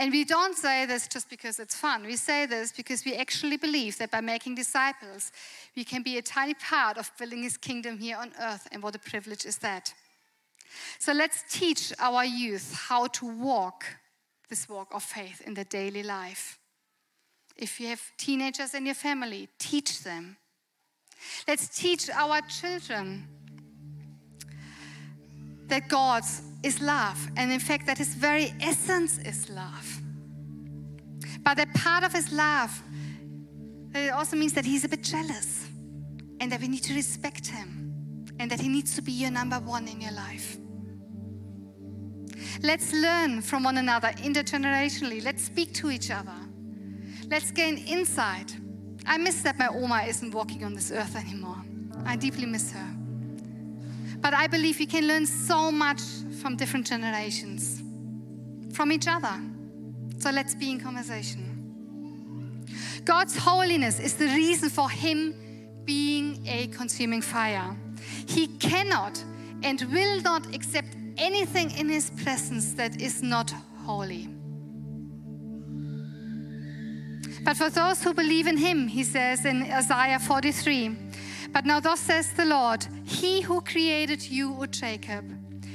And 0.00 0.10
we 0.10 0.24
don't 0.24 0.56
say 0.56 0.84
this 0.84 1.06
just 1.06 1.30
because 1.30 1.60
it's 1.60 1.76
fun. 1.76 2.04
We 2.04 2.16
say 2.16 2.44
this 2.46 2.72
because 2.72 3.04
we 3.04 3.14
actually 3.14 3.56
believe 3.56 3.98
that 3.98 4.10
by 4.10 4.20
making 4.20 4.56
disciples, 4.56 5.30
we 5.76 5.84
can 5.84 6.02
be 6.02 6.18
a 6.18 6.22
tiny 6.22 6.54
part 6.54 6.98
of 6.98 7.12
building 7.16 7.44
his 7.44 7.56
kingdom 7.56 7.98
here 7.98 8.16
on 8.16 8.32
earth. 8.40 8.66
And 8.72 8.82
what 8.82 8.96
a 8.96 8.98
privilege 8.98 9.44
is 9.46 9.58
that. 9.58 9.94
So 10.98 11.12
let's 11.12 11.44
teach 11.48 11.92
our 12.00 12.24
youth 12.24 12.74
how 12.74 13.06
to 13.06 13.26
walk 13.26 13.84
this 14.48 14.68
walk 14.68 14.88
of 14.92 15.04
faith 15.04 15.40
in 15.46 15.54
their 15.54 15.64
daily 15.64 16.02
life. 16.02 16.58
If 17.56 17.78
you 17.78 17.86
have 17.86 18.02
teenagers 18.18 18.74
in 18.74 18.86
your 18.86 18.96
family, 18.96 19.48
teach 19.60 20.02
them. 20.02 20.36
Let's 21.46 21.68
teach 21.68 22.10
our 22.10 22.40
children 22.42 23.26
that 25.68 25.88
God 25.88 26.24
is 26.62 26.80
love, 26.80 27.30
and 27.36 27.52
in 27.52 27.60
fact, 27.60 27.86
that 27.86 27.98
His 27.98 28.14
very 28.14 28.52
essence 28.60 29.18
is 29.18 29.48
love. 29.48 30.00
But 31.42 31.56
that 31.56 31.72
part 31.74 32.04
of 32.04 32.12
His 32.12 32.32
love, 32.32 32.82
it 33.94 34.10
also 34.10 34.36
means 34.36 34.52
that 34.54 34.64
He's 34.64 34.84
a 34.84 34.88
bit 34.88 35.02
jealous, 35.02 35.68
and 36.40 36.50
that 36.52 36.60
we 36.60 36.68
need 36.68 36.82
to 36.84 36.94
respect 36.94 37.46
Him, 37.46 38.26
and 38.38 38.50
that 38.50 38.60
He 38.60 38.68
needs 38.68 38.94
to 38.96 39.02
be 39.02 39.12
your 39.12 39.30
number 39.30 39.56
one 39.56 39.88
in 39.88 40.00
your 40.00 40.12
life. 40.12 40.56
Let's 42.62 42.92
learn 42.92 43.42
from 43.42 43.64
one 43.64 43.78
another 43.78 44.08
intergenerationally. 44.08 45.24
Let's 45.24 45.44
speak 45.44 45.72
to 45.74 45.90
each 45.90 46.10
other. 46.10 46.34
Let's 47.28 47.50
gain 47.52 47.78
insight 47.78 48.56
I 49.06 49.18
miss 49.18 49.42
that 49.42 49.58
my 49.58 49.68
Oma 49.68 50.04
isn't 50.06 50.32
walking 50.32 50.64
on 50.64 50.74
this 50.74 50.90
earth 50.90 51.16
anymore. 51.16 51.62
I 52.04 52.16
deeply 52.16 52.46
miss 52.46 52.72
her. 52.72 52.86
But 54.20 54.34
I 54.34 54.46
believe 54.46 54.78
we 54.78 54.86
can 54.86 55.06
learn 55.06 55.26
so 55.26 55.72
much 55.72 56.02
from 56.40 56.56
different 56.56 56.86
generations, 56.86 57.82
from 58.74 58.92
each 58.92 59.08
other. 59.08 59.40
So 60.18 60.30
let's 60.30 60.54
be 60.54 60.70
in 60.70 60.80
conversation. 60.80 62.66
God's 63.04 63.36
holiness 63.36 63.98
is 63.98 64.14
the 64.14 64.26
reason 64.26 64.68
for 64.68 64.90
Him 64.90 65.34
being 65.84 66.46
a 66.46 66.66
consuming 66.68 67.22
fire. 67.22 67.76
He 68.26 68.46
cannot 68.46 69.22
and 69.62 69.80
will 69.92 70.20
not 70.20 70.54
accept 70.54 70.96
anything 71.16 71.70
in 71.72 71.88
His 71.88 72.10
presence 72.10 72.74
that 72.74 73.00
is 73.00 73.22
not 73.22 73.52
holy. 73.84 74.28
But 77.42 77.56
for 77.56 77.70
those 77.70 78.02
who 78.02 78.14
believe 78.14 78.46
in 78.46 78.56
him, 78.56 78.88
he 78.88 79.04
says 79.04 79.44
in 79.44 79.62
Isaiah 79.62 80.18
43, 80.18 80.96
but 81.52 81.64
now 81.64 81.80
thus 81.80 82.00
says 82.00 82.32
the 82.32 82.44
Lord, 82.44 82.86
He 83.04 83.40
who 83.40 83.60
created 83.60 84.22
you, 84.22 84.56
O 84.60 84.66
Jacob, 84.66 85.24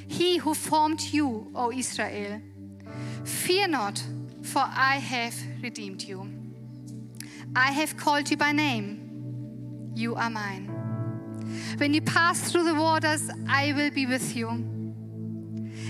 He 0.08 0.38
who 0.38 0.54
formed 0.54 1.02
you, 1.02 1.52
O 1.56 1.72
Israel, 1.72 2.42
fear 3.24 3.68
not, 3.68 4.02
for 4.42 4.64
I 4.64 4.98
have 4.98 5.36
redeemed 5.62 6.04
you. 6.04 6.30
I 7.56 7.72
have 7.72 7.98
called 7.98 8.30
you 8.30 8.38
by 8.38 8.52
name. 8.52 9.92
You 9.96 10.16
are 10.16 10.30
mine. 10.30 10.68
When 11.78 11.94
you 11.94 12.02
pass 12.02 12.52
through 12.52 12.66
the 12.66 12.76
waters, 12.76 13.30
I 13.48 13.74
will 13.74 13.92
be 13.92 14.06
with 14.06 14.36
you. 14.36 14.50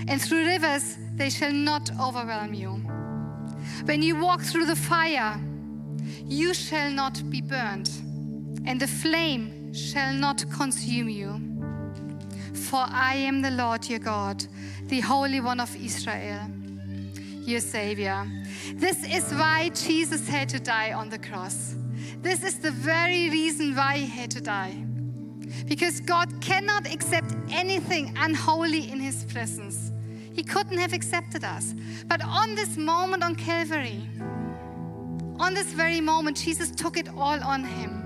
And 0.08 0.20
through 0.20 0.46
rivers, 0.46 0.96
they 1.14 1.30
shall 1.30 1.52
not 1.52 1.90
overwhelm 2.00 2.54
you. 2.54 2.70
When 3.84 4.02
you 4.02 4.16
walk 4.16 4.42
through 4.42 4.66
the 4.66 4.76
fire, 4.76 5.40
you 6.28 6.54
shall 6.54 6.90
not 6.90 7.28
be 7.30 7.40
burned, 7.40 7.90
and 8.64 8.80
the 8.80 8.86
flame 8.86 9.72
shall 9.72 10.12
not 10.12 10.44
consume 10.50 11.08
you. 11.08 11.40
For 12.52 12.84
I 12.88 13.14
am 13.14 13.42
the 13.42 13.50
Lord 13.50 13.88
your 13.88 14.00
God, 14.00 14.44
the 14.88 15.00
Holy 15.00 15.40
One 15.40 15.60
of 15.60 15.74
Israel, 15.76 16.50
your 17.42 17.60
Savior. 17.60 18.26
This 18.74 19.04
is 19.04 19.32
why 19.32 19.70
Jesus 19.70 20.28
had 20.28 20.48
to 20.48 20.58
die 20.58 20.92
on 20.92 21.08
the 21.08 21.18
cross. 21.18 21.76
This 22.22 22.42
is 22.42 22.58
the 22.58 22.72
very 22.72 23.30
reason 23.30 23.76
why 23.76 23.98
he 23.98 24.06
had 24.06 24.30
to 24.32 24.40
die. 24.40 24.84
Because 25.66 26.00
God 26.00 26.40
cannot 26.40 26.92
accept 26.92 27.34
anything 27.50 28.14
unholy 28.16 28.90
in 28.90 28.98
his 28.98 29.24
presence. 29.26 29.92
He 30.32 30.42
couldn't 30.42 30.78
have 30.78 30.92
accepted 30.92 31.44
us. 31.44 31.74
But 32.06 32.22
on 32.22 32.54
this 32.56 32.76
moment 32.76 33.22
on 33.22 33.36
Calvary, 33.36 34.08
on 35.38 35.54
this 35.54 35.72
very 35.72 36.00
moment, 36.00 36.36
Jesus 36.36 36.70
took 36.70 36.96
it 36.96 37.08
all 37.08 37.42
on 37.42 37.64
him. 37.64 38.02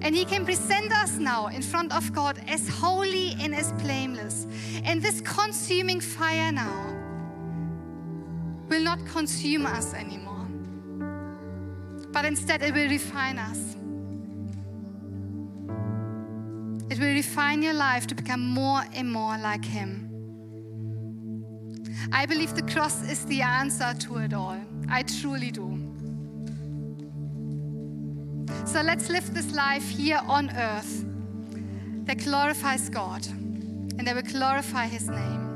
And 0.00 0.14
he 0.14 0.24
can 0.24 0.44
present 0.44 0.92
us 0.92 1.18
now 1.18 1.48
in 1.48 1.60
front 1.60 1.92
of 1.92 2.12
God 2.12 2.40
as 2.46 2.68
holy 2.68 3.34
and 3.40 3.54
as 3.54 3.72
blameless. 3.72 4.46
And 4.84 5.02
this 5.02 5.20
consuming 5.22 6.00
fire 6.00 6.52
now 6.52 6.94
will 8.68 8.82
not 8.82 9.04
consume 9.06 9.66
us 9.66 9.94
anymore, 9.94 10.46
but 12.12 12.24
instead 12.24 12.62
it 12.62 12.74
will 12.74 12.88
refine 12.88 13.38
us. 13.38 13.74
It 16.90 16.98
will 16.98 17.14
refine 17.14 17.62
your 17.62 17.74
life 17.74 18.06
to 18.06 18.14
become 18.14 18.40
more 18.40 18.82
and 18.94 19.10
more 19.10 19.36
like 19.36 19.64
Him. 19.64 20.07
I 22.12 22.26
believe 22.26 22.54
the 22.54 22.62
cross 22.62 23.02
is 23.08 23.24
the 23.26 23.42
answer 23.42 23.94
to 24.00 24.18
it 24.18 24.32
all. 24.32 24.60
I 24.88 25.02
truly 25.02 25.50
do. 25.50 25.78
So 28.64 28.80
let's 28.82 29.08
live 29.08 29.32
this 29.34 29.52
life 29.54 29.88
here 29.88 30.20
on 30.26 30.50
earth 30.50 31.04
that 32.06 32.18
glorifies 32.18 32.88
God 32.88 33.26
and 33.26 34.06
that 34.06 34.14
will 34.14 34.22
glorify 34.22 34.86
His 34.86 35.08
name. 35.08 35.48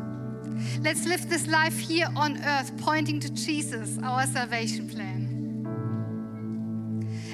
Let's 0.81 1.07
live 1.07 1.29
this 1.29 1.47
life 1.47 1.79
here 1.79 2.09
on 2.17 2.43
earth 2.43 2.77
pointing 2.79 3.21
to 3.21 3.33
Jesus, 3.33 3.99
our 4.03 4.27
salvation 4.27 4.89
plan. 4.89 5.29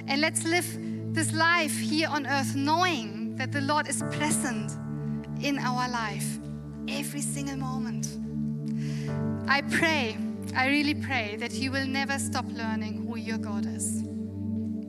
And 0.07 0.21
let's 0.21 0.45
live 0.45 0.67
this 1.15 1.33
life 1.33 1.77
here 1.79 2.09
on 2.09 2.27
earth 2.27 2.55
knowing 2.55 3.37
that 3.37 3.53
the 3.53 3.61
Lord 3.61 3.89
is 3.89 4.03
present 4.13 4.73
in 5.41 5.59
our 5.59 5.89
life 5.91 6.39
every 6.89 7.21
single 7.21 7.57
moment. 7.57 8.18
I 9.49 9.63
pray, 9.63 10.19
I 10.55 10.69
really 10.69 10.95
pray 10.95 11.37
that 11.37 11.53
you 11.53 11.73
will 11.73 11.87
never 11.87 12.19
stop 12.19 12.45
learning 12.53 13.07
who 13.07 13.17
your 13.17 13.39
God 13.39 13.65
is, 13.65 14.03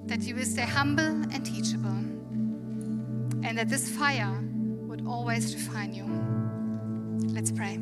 that 0.07 0.21
you 0.21 0.35
will 0.35 0.43
stay 0.43 0.63
humble 0.63 1.01
and 1.01 1.45
teachable, 1.45 1.87
and 3.47 3.57
that 3.57 3.69
this 3.69 3.89
fire 3.89 4.37
would 4.87 5.07
always 5.07 5.55
refine 5.55 5.93
you. 5.93 6.03
Let's 7.33 7.53
pray. 7.53 7.79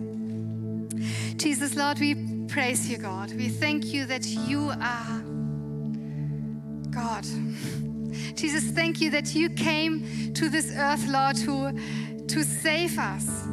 Jesus, 1.37 1.75
Lord, 1.75 1.97
we 1.99 2.45
praise 2.47 2.87
you, 2.87 2.99
God. 2.99 3.33
We 3.33 3.49
thank 3.49 3.85
you 3.85 4.05
that 4.05 4.27
you 4.27 4.71
are 4.79 5.21
God. 6.91 7.25
Jesus, 8.35 8.69
thank 8.71 9.01
you 9.01 9.09
that 9.09 9.33
you 9.33 9.49
came 9.49 10.31
to 10.35 10.47
this 10.47 10.71
earth, 10.77 11.07
Lord, 11.07 11.37
to, 11.37 11.73
to 12.27 12.43
save 12.43 12.99
us. 12.99 13.47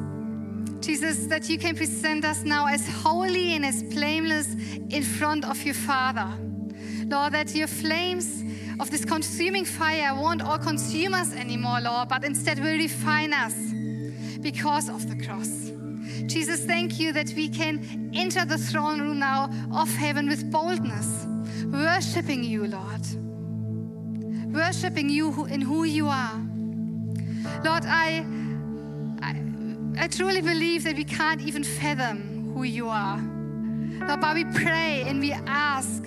Jesus, 0.85 1.27
that 1.29 1.49
you 1.49 1.59
can 1.59 1.75
present 1.75 2.27
us 2.27 2.43
now 2.43 2.67
as 2.67 2.87
holy 2.87 3.55
and 3.55 3.65
as 3.65 3.83
blameless 3.83 4.55
in 4.91 5.03
front 5.03 5.45
of 5.45 5.63
your 5.65 5.75
Father. 5.75 6.31
Lord, 7.07 7.33
that 7.33 7.55
your 7.55 7.69
flames 7.69 8.45
of 8.79 8.91
this 8.91 9.05
consuming 9.05 9.65
fire 9.65 10.15
won't 10.15 10.43
all 10.43 10.59
consume 10.59 11.15
us 11.15 11.33
anymore, 11.33 11.81
Lord, 11.81 12.09
but 12.09 12.23
instead 12.23 12.59
will 12.59 12.77
refine 12.77 13.33
us 13.33 13.55
because 14.41 14.91
of 14.91 15.09
the 15.09 15.25
cross. 15.25 15.71
Jesus, 16.27 16.67
thank 16.67 17.01
you 17.01 17.13
that 17.13 17.33
we 17.35 17.49
can 17.49 18.11
enter 18.15 18.45
the 18.45 18.59
throne 18.59 19.01
room 19.01 19.19
now 19.19 19.51
of 19.73 19.89
heaven 19.95 20.29
with 20.29 20.51
boldness, 20.51 21.27
worshiping 21.67 22.45
you, 22.45 22.67
Lord. 22.67 23.07
Worshiping 24.55 25.09
you 25.09 25.47
in 25.47 25.63
who 25.63 25.85
you 25.85 26.09
are. 26.09 26.41
Lord, 27.65 27.85
I, 27.87 28.25
I 29.97 30.09
truly 30.09 30.41
believe 30.41 30.85
that 30.85 30.97
we 30.97 31.05
can't 31.05 31.41
even 31.41 31.63
fathom 31.65 32.53
who 32.55 32.65
you 32.65 32.89
are. 32.89 33.19
Lord, 34.07 34.21
but 34.21 34.35
we 34.35 34.45
pray 34.45 35.05
and 35.07 35.21
we 35.21 35.33
ask 35.33 36.05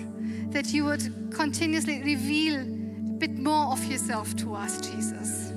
that 0.50 0.72
you 0.72 0.84
would 0.84 1.30
continuously 1.30 2.02
reveal 2.02 2.60
a 2.60 2.64
bit 3.18 3.38
more 3.38 3.72
of 3.72 3.84
yourself 3.84 4.36
to 4.36 4.54
us, 4.54 4.80
Jesus. 4.80 5.52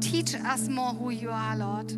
Teach 0.00 0.34
us 0.34 0.68
more 0.68 0.92
who 0.92 1.10
you 1.10 1.30
are, 1.30 1.56
Lord. 1.56 1.92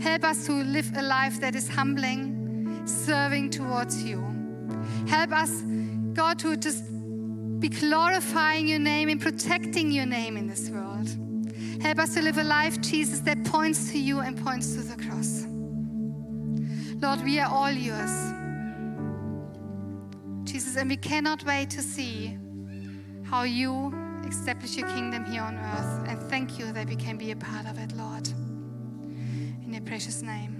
Help 0.00 0.24
us 0.24 0.46
to 0.46 0.52
live 0.52 0.90
a 0.96 1.02
life 1.02 1.40
that 1.40 1.54
is 1.54 1.68
humbling, 1.68 2.82
serving 2.86 3.50
towards 3.50 4.02
you. 4.02 4.24
Help 5.06 5.32
us, 5.32 5.62
God, 6.14 6.38
to 6.40 6.56
just 6.56 6.84
be 7.60 7.68
glorifying 7.68 8.66
your 8.66 8.78
name 8.78 9.10
and 9.10 9.20
protecting 9.20 9.92
your 9.92 10.06
name 10.06 10.36
in 10.38 10.46
this 10.46 10.70
world. 10.70 11.08
Help 11.80 11.98
us 11.98 12.14
to 12.14 12.20
live 12.20 12.36
a 12.36 12.44
life, 12.44 12.80
Jesus, 12.82 13.20
that 13.20 13.42
points 13.44 13.90
to 13.92 13.98
you 13.98 14.20
and 14.20 14.36
points 14.44 14.74
to 14.74 14.82
the 14.82 15.02
cross. 15.02 15.46
Lord, 17.00 17.24
we 17.24 17.40
are 17.40 17.50
all 17.50 17.70
yours. 17.70 18.34
Jesus, 20.44 20.76
and 20.76 20.90
we 20.90 20.96
cannot 20.96 21.42
wait 21.44 21.70
to 21.70 21.80
see 21.82 22.36
how 23.24 23.44
you 23.44 23.94
establish 24.28 24.76
your 24.76 24.88
kingdom 24.88 25.24
here 25.24 25.42
on 25.42 25.56
earth. 25.56 26.08
And 26.08 26.22
thank 26.24 26.58
you 26.58 26.70
that 26.72 26.86
we 26.86 26.96
can 26.96 27.16
be 27.16 27.30
a 27.30 27.36
part 27.36 27.66
of 27.66 27.78
it, 27.78 27.96
Lord. 27.96 28.28
In 28.28 29.72
your 29.72 29.82
precious 29.82 30.20
name. 30.20 30.59